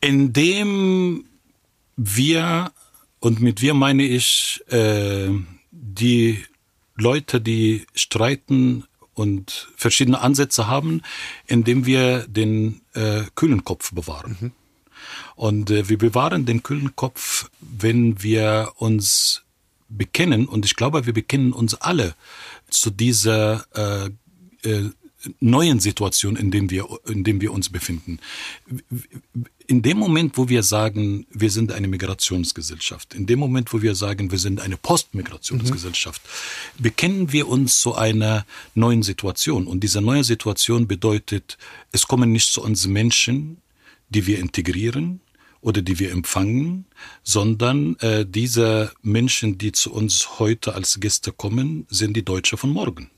[0.00, 1.24] Indem
[1.96, 2.70] wir,
[3.20, 5.30] und mit wir meine ich äh,
[5.70, 6.44] die
[6.96, 11.02] Leute, die streiten und verschiedene Ansätze haben,
[11.46, 14.36] indem wir den äh, kühlen Kopf bewahren.
[14.40, 14.52] Mhm.
[15.34, 19.42] Und äh, wir bewahren den kühlen Kopf, wenn wir uns
[19.88, 22.14] bekennen, und ich glaube, wir bekennen uns alle
[22.70, 24.90] zu dieser äh, äh,
[25.40, 28.20] neuen Situation, in dem wir, in dem wir uns befinden.
[29.66, 33.94] In dem Moment, wo wir sagen, wir sind eine Migrationsgesellschaft, in dem Moment, wo wir
[33.94, 36.22] sagen, wir sind eine Postmigrationsgesellschaft,
[36.78, 36.82] mhm.
[36.82, 39.66] bekennen wir uns zu einer neuen Situation.
[39.66, 41.58] Und diese neue Situation bedeutet,
[41.92, 43.58] es kommen nicht zu uns Menschen,
[44.08, 45.20] die wir integrieren,
[45.60, 46.86] oder die wir empfangen,
[47.22, 52.70] sondern äh, diese Menschen, die zu uns heute als Gäste kommen, sind die Deutsche von
[52.70, 53.10] morgen.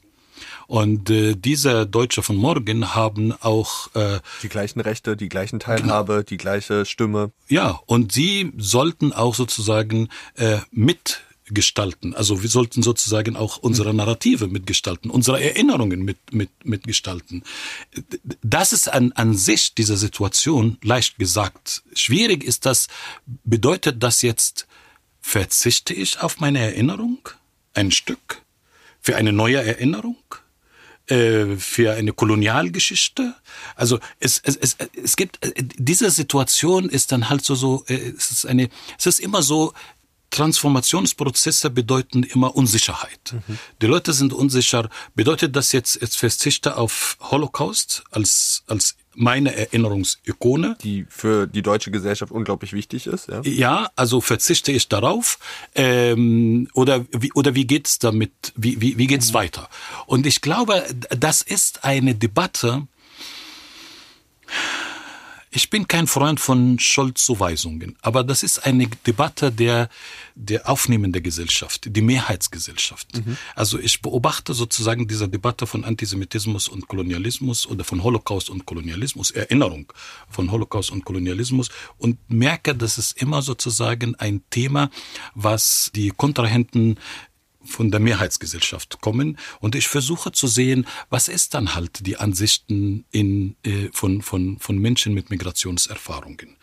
[0.66, 6.12] Und äh, diese Deutsche von morgen haben auch äh, die gleichen Rechte, die gleichen Teilhabe,
[6.12, 6.22] genau.
[6.22, 7.32] die gleiche Stimme.
[7.48, 11.22] Ja, und sie sollten auch sozusagen äh, mit
[11.54, 12.14] gestalten.
[12.14, 17.42] Also wir sollten sozusagen auch unsere Narrative mitgestalten, unsere Erinnerungen mit, mit, mitgestalten.
[18.42, 21.82] Das ist an, an sich dieser Situation leicht gesagt.
[21.94, 22.88] Schwierig ist das,
[23.44, 24.66] bedeutet das jetzt,
[25.20, 27.18] verzichte ich auf meine Erinnerung?
[27.74, 28.42] Ein Stück?
[29.00, 30.16] Für eine neue Erinnerung?
[31.10, 33.34] Äh, für eine Kolonialgeschichte.
[33.74, 38.12] Also es, es, es, es gibt äh, diese Situation ist dann halt so so äh,
[38.16, 39.72] es ist eine es ist immer so
[40.30, 43.32] Transformationsprozesse bedeuten immer Unsicherheit.
[43.32, 43.58] Mhm.
[43.82, 44.88] Die Leute sind unsicher.
[45.14, 50.76] Bedeutet das jetzt, jetzt verzichte auf Holocaust als, als meine Erinnerungsikone.
[50.82, 53.42] Die für die deutsche Gesellschaft unglaublich wichtig ist, ja?
[53.42, 55.38] Ja, also verzichte ich darauf.
[55.74, 59.34] Ähm, oder, wie, oder wie geht's damit, wie, wie, wie geht's mhm.
[59.34, 59.68] weiter?
[60.06, 62.86] Und ich glaube, das ist eine Debatte,
[65.52, 69.88] ich bin kein Freund von Schuldzuweisungen, aber das ist eine Debatte der,
[70.36, 73.16] der aufnehmenden Gesellschaft, die Mehrheitsgesellschaft.
[73.16, 73.36] Mhm.
[73.56, 79.32] Also ich beobachte sozusagen diese Debatte von Antisemitismus und Kolonialismus oder von Holocaust und Kolonialismus,
[79.32, 79.92] Erinnerung
[80.28, 84.88] von Holocaust und Kolonialismus und merke, dass es immer sozusagen ein Thema,
[85.34, 86.96] was die Kontrahenten
[87.70, 93.04] von der Mehrheitsgesellschaft kommen und ich versuche zu sehen, was ist dann halt die Ansichten
[93.10, 96.56] in, äh, von, von, von Menschen mit Migrationserfahrungen.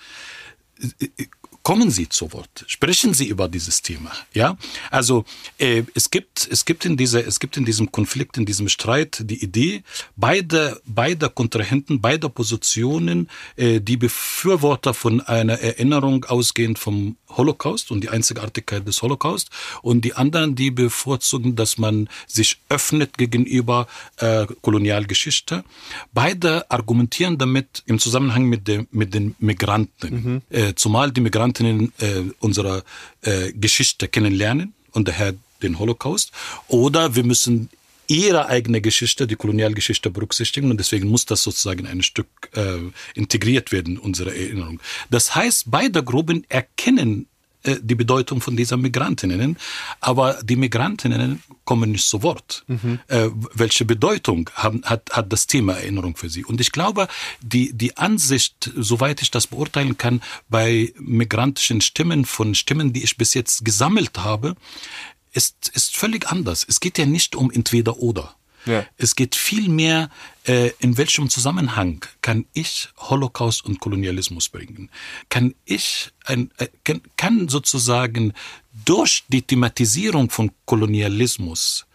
[1.68, 4.13] Kommen Sie zu Wort, sprechen Sie über dieses Thema.
[4.34, 4.57] Ja,
[4.89, 5.26] also
[5.57, 9.22] äh, es gibt es gibt in dieser es gibt in diesem Konflikt in diesem Streit
[9.30, 9.84] die Idee
[10.15, 17.99] beide beide Kontrahenten beider Positionen äh, die Befürworter von einer Erinnerung ausgehend vom Holocaust und
[18.01, 19.49] die Einzigartigkeit des Holocaust
[19.82, 25.65] und die anderen die bevorzugen, dass man sich öffnet gegenüber äh, Kolonialgeschichte.
[26.13, 30.41] Beide argumentieren damit im Zusammenhang mit dem mit den Migranten, mhm.
[30.49, 32.83] äh, zumal die Migranten Migrantinnen äh, unserer
[33.21, 36.31] äh, Geschichte kennenlernen und daher den Holocaust.
[36.67, 37.69] Oder wir müssen
[38.07, 42.77] ihre eigene Geschichte, die Kolonialgeschichte berücksichtigen und deswegen muss das sozusagen ein Stück äh,
[43.15, 44.79] integriert werden, unsere Erinnerung.
[45.09, 47.27] Das heißt, beide Gruppen erkennen
[47.76, 49.57] die Bedeutung von dieser Migrantinnen,
[49.99, 52.63] aber die Migrantinnen kommen nicht zu Wort.
[52.68, 52.99] Mhm.
[53.07, 56.45] Äh, welche Bedeutung haben, hat, hat das Thema Erinnerung für sie?
[56.45, 57.07] Und ich glaube,
[57.41, 63.18] die, die Ansicht, soweit ich das beurteilen kann, bei migrantischen Stimmen, von Stimmen, die ich
[63.18, 64.55] bis jetzt gesammelt habe,
[65.34, 66.65] ist, ist völlig anders.
[66.68, 68.36] Es geht ja nicht um entweder oder.
[68.65, 68.85] Ja.
[68.97, 70.09] Es geht vielmehr,
[70.45, 74.89] äh, in welchem Zusammenhang kann ich Holocaust und Kolonialismus bringen?
[75.29, 78.33] Kann ich, ein, äh, kann, kann sozusagen
[78.85, 81.85] durch die Thematisierung von Kolonialismus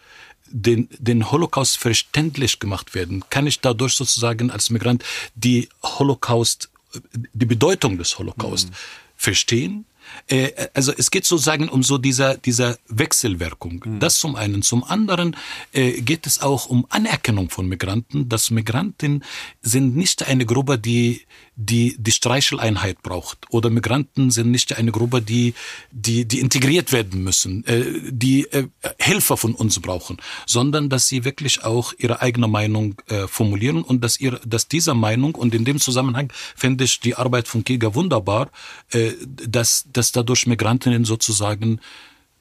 [0.47, 3.25] den, den Holocaust verständlich gemacht werden?
[3.31, 5.05] Kann ich dadurch sozusagen als Migrant
[5.35, 6.71] die Holocaust,
[7.13, 8.75] die Bedeutung des Holocaust mhm.
[9.17, 9.87] verstehen?
[10.29, 13.83] Äh, also es geht sozusagen um so dieser, dieser Wechselwirkung.
[13.85, 14.01] Mhm.
[14.01, 14.63] Das zum einen.
[14.63, 15.37] Zum anderen
[15.73, 18.29] äh, geht es auch um Anerkennung von Migranten.
[18.29, 19.25] dass Migranten
[19.61, 21.23] sind nicht eine Gruppe, die
[21.55, 25.55] die die Streicheleinheit braucht oder Migranten sind nicht eine Gruppe, die
[25.91, 31.25] die die integriert werden müssen, äh, die äh, Helfer von uns brauchen, sondern dass sie
[31.25, 35.65] wirklich auch ihre eigene Meinung äh, formulieren und dass ihr dass dieser Meinung und in
[35.65, 38.51] dem Zusammenhang finde ich die Arbeit von Kiga wunderbar,
[38.91, 39.13] äh,
[39.47, 41.81] dass dass dadurch Migrantinnen sozusagen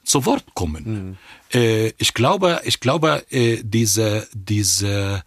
[0.04, 1.16] zu Wort kommen.
[1.52, 1.58] Mhm.
[1.58, 5.22] Äh, ich glaube, ich glaube, äh, diese diese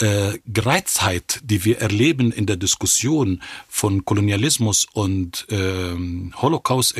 [0.00, 6.96] äh, Gereiztheit, die wir erleben in der Diskussion von Kolonialismus und ähm, Holocaust,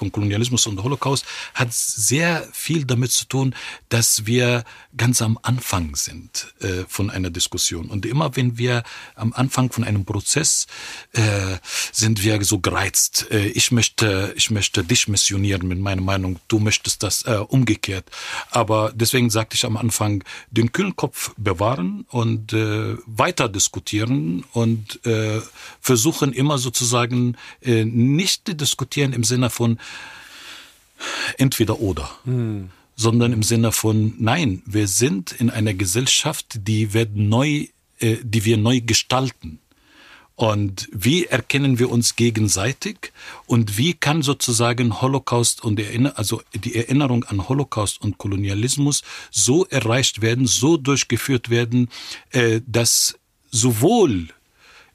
[0.00, 3.54] Von Kolonialismus und Holocaust hat sehr viel damit zu tun,
[3.90, 4.64] dass wir
[4.96, 7.90] ganz am Anfang sind äh, von einer Diskussion.
[7.90, 8.82] Und immer wenn wir
[9.14, 10.66] am Anfang von einem Prozess
[11.12, 11.58] äh,
[11.92, 13.26] sind wir so gereizt.
[13.30, 16.38] Äh, ich möchte, ich möchte dich missionieren mit meiner Meinung.
[16.48, 18.10] Du möchtest das äh, umgekehrt.
[18.50, 25.04] Aber deswegen sagte ich am Anfang, den kühlen Kopf bewahren und äh, weiter diskutieren und
[25.04, 25.42] äh,
[25.82, 29.78] versuchen immer sozusagen äh, nicht diskutieren im Sinne von
[31.38, 32.10] entweder oder.
[32.24, 32.70] Hm.
[32.96, 37.68] sondern im Sinne von nein, wir sind in einer Gesellschaft, die wird neu,
[37.98, 39.58] äh, die wir neu gestalten.
[40.40, 43.12] Und wie erkennen wir uns gegenseitig
[43.46, 49.66] und wie kann sozusagen Holocaust und Erinner also die Erinnerung an Holocaust und Kolonialismus so
[49.66, 51.90] erreicht werden, so durchgeführt werden,
[52.30, 53.18] äh, dass
[53.50, 54.28] sowohl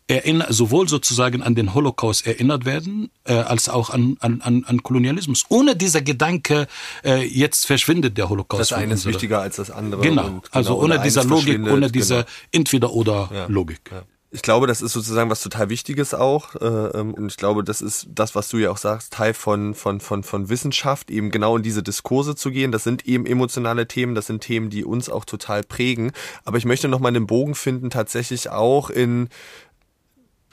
[0.07, 5.45] erinner, sowohl sozusagen an den Holocaust erinnert werden, äh, als auch an, an, an Kolonialismus.
[5.49, 6.67] Ohne dieser Gedanke,
[7.03, 8.71] äh, jetzt verschwindet der Holocaust.
[8.71, 10.01] Das eine ist wichtiger als das andere.
[10.01, 12.27] Genau, genau also ohne dieser Logik, ohne diese genau.
[12.51, 13.81] Entweder-Oder-Logik.
[13.91, 13.97] Ja.
[13.97, 14.03] Ja.
[14.35, 16.55] Ich glaube, das ist sozusagen was total Wichtiges auch.
[16.55, 19.73] Äh, ähm, und ich glaube, das ist das, was du ja auch sagst, Teil von,
[19.73, 22.73] von, von, von Wissenschaft, eben genau in diese Diskurse zu gehen.
[22.73, 26.11] Das sind eben emotionale Themen, das sind Themen, die uns auch total prägen.
[26.43, 29.29] Aber ich möchte nochmal einen Bogen finden, tatsächlich auch in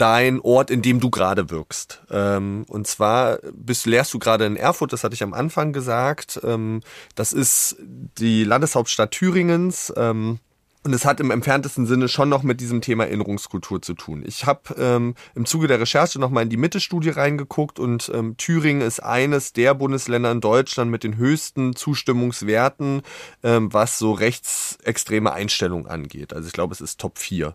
[0.02, 2.02] dein Ort, in dem du gerade wirkst.
[2.10, 6.40] Ähm, und zwar bist, lehrst du gerade in Erfurt, das hatte ich am Anfang gesagt.
[6.42, 6.80] Ähm,
[7.14, 9.92] das ist die Landeshauptstadt Thüringens.
[9.96, 10.40] Ähm,
[10.84, 14.24] und es hat im entferntesten Sinne schon noch mit diesem Thema Erinnerungskultur zu tun.
[14.26, 18.82] Ich habe ähm, im Zuge der Recherche nochmal in die Mitte-Studie reingeguckt und ähm, Thüringen
[18.82, 23.02] ist eines der Bundesländer in Deutschland mit den höchsten Zustimmungswerten,
[23.44, 26.32] ähm, was so rechtsextreme Einstellungen angeht.
[26.32, 27.54] Also ich glaube, es ist Top 4,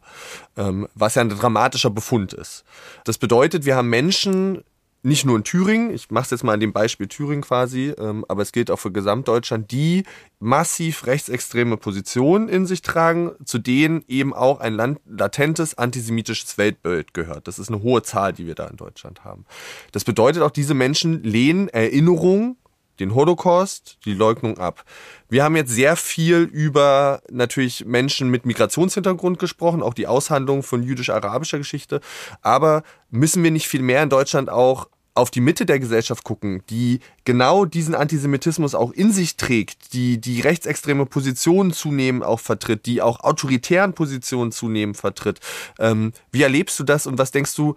[0.56, 2.64] ähm, was ja ein dramatischer Befund ist.
[3.04, 4.64] Das bedeutet, wir haben Menschen
[5.08, 8.26] nicht nur in Thüringen, ich mache es jetzt mal an dem Beispiel Thüringen quasi, ähm,
[8.28, 10.04] aber es gilt auch für Gesamtdeutschland, die
[10.40, 17.14] massiv rechtsextreme Positionen in sich tragen, zu denen eben auch ein Land latentes antisemitisches Weltbild
[17.14, 17.48] gehört.
[17.48, 19.46] Das ist eine hohe Zahl, die wir da in Deutschland haben.
[19.94, 22.58] Das bedeutet auch, diese Menschen lehnen Erinnerung,
[23.00, 24.84] den Holocaust, die Leugnung ab.
[25.30, 30.84] Wir haben jetzt sehr viel über natürlich Menschen mit Migrationshintergrund gesprochen, auch die Aushandlung von
[30.84, 32.02] jüdisch-arabischer Geschichte.
[32.42, 36.62] Aber müssen wir nicht viel mehr in Deutschland auch auf die Mitte der Gesellschaft gucken,
[36.70, 42.86] die genau diesen Antisemitismus auch in sich trägt, die die rechtsextreme Positionen zunehmend auch vertritt,
[42.86, 45.40] die auch autoritären Positionen zunehmend vertritt.
[45.80, 47.76] Ähm, wie erlebst du das und was denkst du,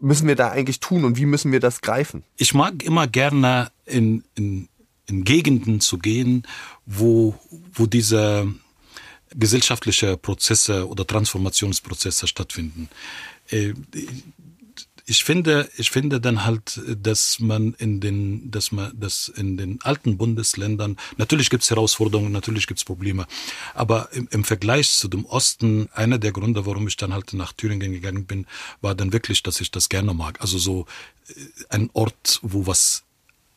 [0.00, 2.24] müssen wir da eigentlich tun und wie müssen wir das greifen?
[2.36, 4.68] Ich mag immer gerne in, in,
[5.06, 6.46] in Gegenden zu gehen,
[6.86, 7.34] wo,
[7.72, 8.52] wo diese
[9.34, 12.88] gesellschaftliche Prozesse oder Transformationsprozesse stattfinden.
[15.10, 19.80] Ich finde, ich finde dann halt, dass man in den, dass man, dass in den
[19.80, 23.26] alten Bundesländern, natürlich gibt's Herausforderungen, natürlich gibt's Probleme,
[23.72, 27.54] aber im, im Vergleich zu dem Osten, einer der Gründe, warum ich dann halt nach
[27.54, 28.46] Thüringen gegangen bin,
[28.82, 30.42] war dann wirklich, dass ich das gerne mag.
[30.42, 30.84] Also so
[31.28, 31.32] äh,
[31.70, 33.04] ein Ort, wo was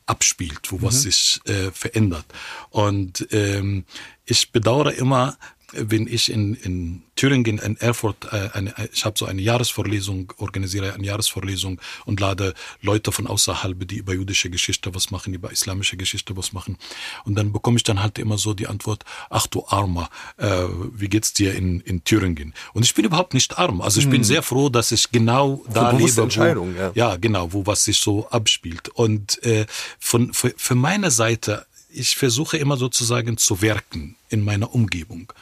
[0.06, 0.82] abspielt, wo mhm.
[0.84, 2.24] was sich äh, verändert.
[2.70, 3.84] Und ähm,
[4.24, 5.36] ich bedauere immer,
[5.72, 10.94] wenn ich in, in Thüringen, in Erfurt, äh, eine, ich habe so eine Jahresvorlesung, organisiere
[10.94, 15.96] eine Jahresvorlesung und lade Leute von außerhalb, die über jüdische Geschichte was machen, über islamische
[15.96, 16.78] Geschichte was machen.
[17.24, 20.64] Und dann bekomme ich dann halt immer so die Antwort, ach du Armer, äh,
[20.94, 22.54] wie geht's dir in, in Thüringen?
[22.72, 23.80] Und ich bin überhaupt nicht arm.
[23.80, 24.12] Also ich hm.
[24.12, 26.22] bin sehr froh, dass ich genau da lebe.
[26.22, 26.92] Entscheidung, wo, ja.
[26.94, 28.88] ja, genau, wo was sich so abspielt.
[28.90, 29.66] Und äh,
[29.98, 35.32] von, für, für meine Seite ich versuche immer sozusagen zu wirken in meiner Umgebung.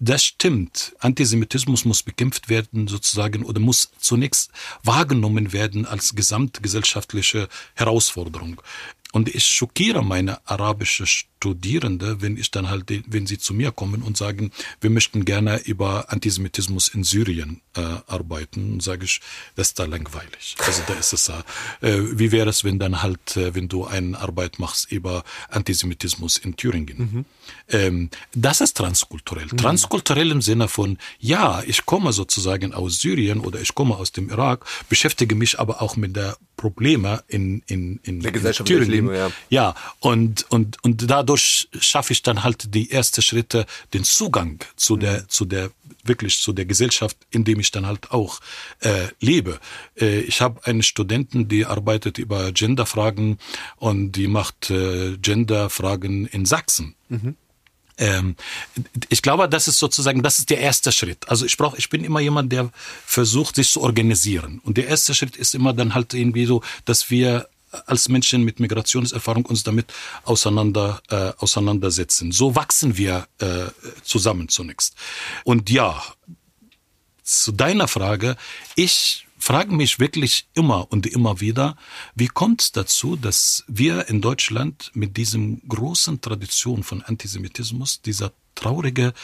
[0.00, 0.96] Das stimmt.
[0.98, 4.50] Antisemitismus muss bekämpft werden sozusagen oder muss zunächst
[4.82, 8.60] wahrgenommen werden als gesamtgesellschaftliche Herausforderung.
[9.12, 14.02] Und ich schockiere meine arabische Studierende, wenn ich dann halt, wenn sie zu mir kommen
[14.02, 14.50] und sagen,
[14.80, 19.20] wir möchten gerne über Antisemitismus in Syrien äh, arbeiten, sage ich,
[19.54, 20.56] das ist da langweilig.
[20.66, 24.18] Also da ist es äh, wie wäre es, wenn dann halt, äh, wenn du eine
[24.18, 26.98] Arbeit machst über Antisemitismus in Thüringen?
[26.98, 27.24] Mhm.
[27.68, 29.46] Ähm, das ist transkulturell.
[29.50, 29.56] Mhm.
[29.56, 34.28] Transkulturell im Sinne von, ja, ich komme sozusagen aus Syrien oder ich komme aus dem
[34.28, 39.08] Irak, beschäftige mich aber auch mit der Probleme in, in, in, der Gesellschaft, in Thüringen.
[39.08, 39.30] Leben, ja.
[39.48, 44.96] ja, und, und, und dadurch schaffe ich dann halt die ersten Schritte, den Zugang zu
[44.96, 45.00] mhm.
[45.00, 45.70] der, zu der,
[46.04, 48.40] wirklich zu der Gesellschaft, in dem ich dann halt auch
[48.80, 49.60] äh, lebe.
[49.98, 53.38] Äh, ich habe einen Studenten, die arbeitet über Genderfragen
[53.76, 56.96] und die macht äh, Genderfragen in Sachsen.
[57.08, 57.36] Mhm.
[57.98, 58.36] Ähm,
[59.08, 61.28] ich glaube, das ist sozusagen, das ist der erste Schritt.
[61.28, 62.70] Also ich brauche, ich bin immer jemand, der
[63.04, 64.60] versucht, sich zu organisieren.
[64.64, 67.48] Und der erste Schritt ist immer dann halt irgendwie so, dass wir
[67.86, 69.92] als Menschen mit Migrationserfahrung uns damit
[70.24, 72.32] auseinander äh, auseinandersetzen.
[72.32, 73.66] So wachsen wir äh,
[74.02, 74.94] zusammen zunächst.
[75.44, 76.02] Und ja,
[77.22, 78.36] zu deiner Frage,
[78.74, 81.76] ich frage mich wirklich immer und immer wieder,
[82.14, 88.32] wie kommt es dazu, dass wir in Deutschland mit diesem großen Tradition von Antisemitismus, dieser
[88.54, 89.14] traurige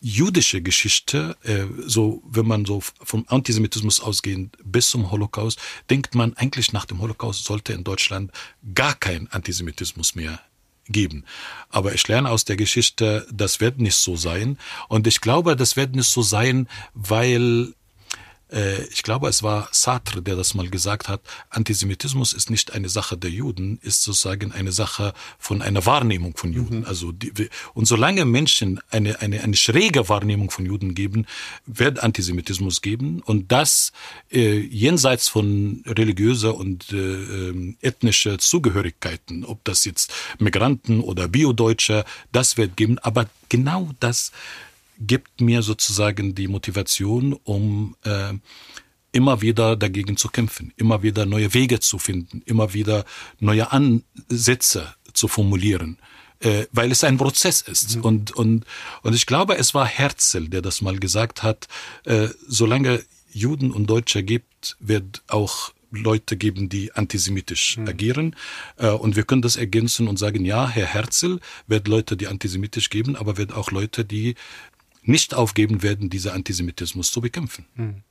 [0.00, 5.58] jüdische Geschichte, äh, so wenn man so vom Antisemitismus ausgehend bis zum Holocaust,
[5.90, 8.30] denkt man eigentlich nach dem Holocaust sollte in Deutschland
[8.74, 10.40] gar kein Antisemitismus mehr
[10.86, 11.24] geben.
[11.70, 14.58] Aber ich lerne aus der Geschichte, das wird nicht so sein.
[14.88, 17.74] Und ich glaube, das wird nicht so sein, weil
[18.92, 23.16] ich glaube, es war Sartre, der das mal gesagt hat, Antisemitismus ist nicht eine Sache
[23.16, 26.80] der Juden, ist sozusagen eine Sache von einer Wahrnehmung von Juden.
[26.80, 26.84] Mhm.
[26.84, 27.32] Also die,
[27.72, 31.26] und solange Menschen eine, eine, eine schräge Wahrnehmung von Juden geben,
[31.66, 33.92] wird Antisemitismus geben und das
[34.30, 42.04] äh, jenseits von religiöser und äh, ähm, ethnischer Zugehörigkeiten, ob das jetzt Migranten oder Biodeutsche,
[42.32, 44.32] das wird geben, aber genau das
[44.98, 48.34] gibt mir sozusagen die Motivation, um äh,
[49.12, 53.04] immer wieder dagegen zu kämpfen, immer wieder neue Wege zu finden, immer wieder
[53.38, 55.98] neue Ansätze zu formulieren,
[56.40, 57.96] äh, weil es ein Prozess ist.
[57.96, 58.02] Mhm.
[58.02, 58.64] Und, und,
[59.02, 61.68] und ich glaube, es war Herzl, der das mal gesagt hat,
[62.04, 67.88] äh, solange Juden und Deutsche gibt, wird auch Leute geben, die antisemitisch mhm.
[67.88, 68.36] agieren.
[68.76, 72.90] Äh, und wir können das ergänzen und sagen, ja, Herr Herzl wird Leute, die antisemitisch
[72.90, 74.34] geben, aber wird auch Leute, die
[75.04, 77.66] nicht aufgeben werden, diesen Antisemitismus zu bekämpfen.
[77.76, 78.02] Hm.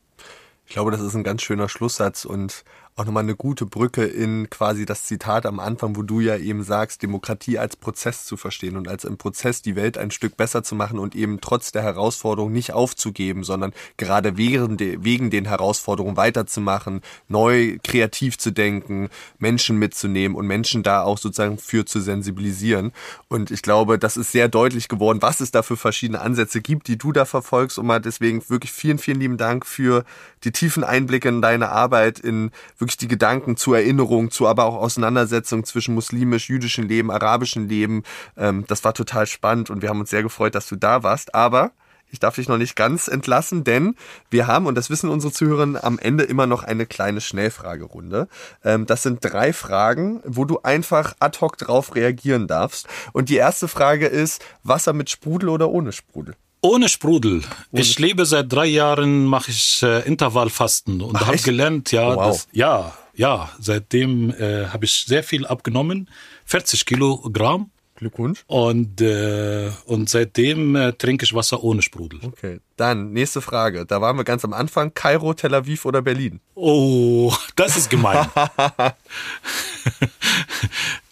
[0.65, 2.63] Ich glaube, das ist ein ganz schöner Schlusssatz und
[2.95, 6.63] auch nochmal eine gute Brücke in quasi das Zitat am Anfang, wo du ja eben
[6.63, 10.63] sagst, Demokratie als Prozess zu verstehen und als im Prozess die Welt ein Stück besser
[10.63, 16.17] zu machen und eben trotz der Herausforderung nicht aufzugeben, sondern gerade während wegen den Herausforderungen
[16.17, 22.91] weiterzumachen, neu kreativ zu denken, Menschen mitzunehmen und Menschen da auch sozusagen für zu sensibilisieren.
[23.27, 26.87] Und ich glaube, das ist sehr deutlich geworden, was es da für verschiedene Ansätze gibt,
[26.87, 27.79] die du da verfolgst.
[27.79, 30.05] Und mal deswegen wirklich vielen, vielen lieben Dank für
[30.43, 32.51] die tiefen Einblicke in deine Arbeit, in
[32.83, 38.03] wirklich die Gedanken zur Erinnerung, zu aber auch Auseinandersetzung zwischen muslimisch-jüdischem Leben, arabischem Leben.
[38.37, 41.33] Ähm, das war total spannend und wir haben uns sehr gefreut, dass du da warst.
[41.33, 41.71] Aber
[42.11, 43.95] ich darf dich noch nicht ganz entlassen, denn
[44.29, 48.27] wir haben, und das wissen unsere Zuhörerinnen, am Ende immer noch eine kleine Schnellfragerunde.
[48.63, 52.87] Ähm, das sind drei Fragen, wo du einfach ad hoc drauf reagieren darfst.
[53.13, 56.35] Und die erste Frage ist, Wasser mit Sprudel oder ohne Sprudel?
[56.63, 57.43] Ohne Sprudel.
[57.71, 62.27] Ohne ich lebe seit drei Jahren, mache ich äh, Intervallfasten und habe gelernt, ja, wow.
[62.27, 66.09] das, ja, ja, seitdem äh, habe ich sehr viel abgenommen,
[66.45, 67.69] 40 Kilogramm.
[67.95, 68.43] Glückwunsch.
[68.47, 72.21] Und, äh, und seitdem äh, trinke ich Wasser ohne Sprudel.
[72.23, 73.85] Okay, dann nächste Frage.
[73.85, 74.93] Da waren wir ganz am Anfang.
[74.93, 76.39] Kairo, Tel Aviv oder Berlin?
[76.55, 78.25] Oh, das ist gemein.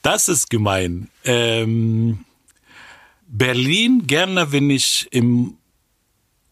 [0.01, 1.09] das ist gemein.
[1.23, 2.25] Ähm,
[3.31, 5.57] Berlin gerne, wenn ich im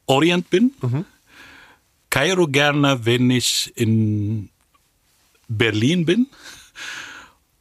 [0.06, 0.72] Orient bin.
[0.82, 1.06] Mhm.
[2.10, 4.50] Kairo gerne, wenn ich in
[5.48, 6.28] Berlin bin.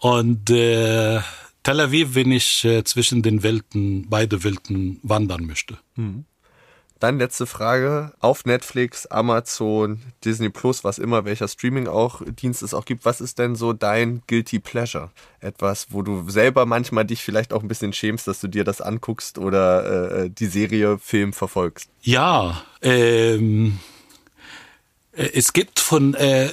[0.00, 1.20] Und äh,
[1.64, 5.78] Tel Aviv, wenn ich äh, zwischen den Welten, beide Welten wandern möchte.
[5.96, 6.24] Mhm.
[7.00, 8.12] Dann letzte Frage.
[8.18, 13.04] Auf Netflix, Amazon, Disney Plus, was immer, welcher Streaming auch Dienst es auch gibt.
[13.04, 15.10] Was ist denn so dein Guilty Pleasure?
[15.40, 18.80] Etwas, wo du selber manchmal dich vielleicht auch ein bisschen schämst, dass du dir das
[18.80, 21.88] anguckst oder äh, die Serie, Film verfolgst?
[22.02, 23.78] Ja, ähm,
[25.12, 26.50] äh, es gibt von, äh,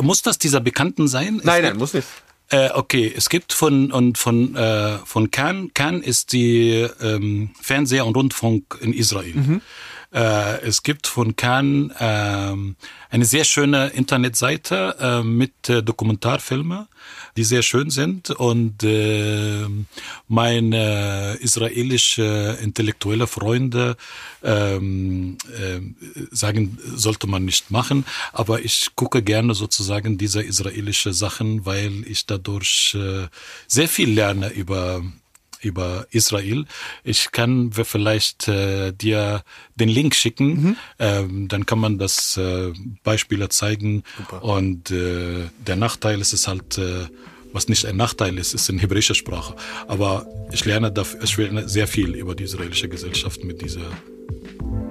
[0.00, 1.38] muss das dieser Bekannten sein?
[1.38, 2.06] Es nein, nein, muss nicht.
[2.50, 5.70] Äh, okay, es gibt von und von äh, von Cannes.
[5.74, 9.34] Cannes ist die ähm, Fernseher und Rundfunk in Israel.
[9.34, 9.60] Mhm.
[10.10, 12.54] Äh, es gibt von Cannes äh,
[13.10, 16.86] eine sehr schöne Internetseite äh, mit äh, Dokumentarfilmen,
[17.36, 18.30] die sehr schön sind.
[18.30, 19.66] Und äh,
[20.26, 23.96] meine israelische intellektuelle Freunde
[24.42, 25.80] ähm, äh,
[26.30, 28.06] sagen, sollte man nicht machen.
[28.32, 33.28] Aber ich gucke gerne sozusagen diese israelische Sachen, weil ich dadurch äh,
[33.66, 35.02] sehr viel lerne über
[35.60, 36.64] über Israel.
[37.04, 39.42] Ich kann vielleicht äh, dir
[39.74, 40.76] den Link schicken, mhm.
[40.98, 44.02] ähm, dann kann man das äh, Beispiele zeigen.
[44.16, 44.42] Super.
[44.42, 47.06] Und äh, der Nachteil ist es halt, äh,
[47.52, 49.54] was nicht ein Nachteil ist, ist in hebräischer Sprache.
[49.86, 53.90] Aber ich lerne, dafür, ich lerne sehr viel über die israelische Gesellschaft mit dieser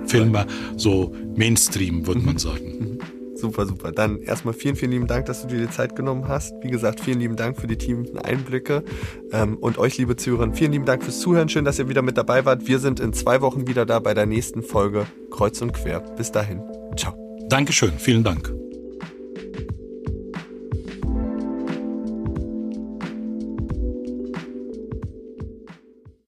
[0.08, 0.48] Filme,
[0.78, 2.26] so Mainstream, würde mhm.
[2.26, 2.80] man sagen.
[2.80, 3.17] Mhm.
[3.38, 3.92] Super, super.
[3.92, 6.54] Dann erstmal vielen, vielen lieben Dank, dass du dir die Zeit genommen hast.
[6.62, 8.84] Wie gesagt, vielen lieben Dank für die tiefen Einblicke.
[9.32, 11.50] Ähm, und euch, liebe Zuhörer, vielen lieben Dank fürs Zuhören.
[11.50, 12.68] Schön, dass ihr wieder mit dabei wart.
[12.68, 16.00] Wir sind in zwei Wochen wieder da bei der nächsten Folge Kreuz und Quer.
[16.18, 16.62] Bis dahin.
[16.96, 17.14] Ciao.
[17.50, 17.94] Dankeschön.
[17.98, 18.67] Vielen Dank.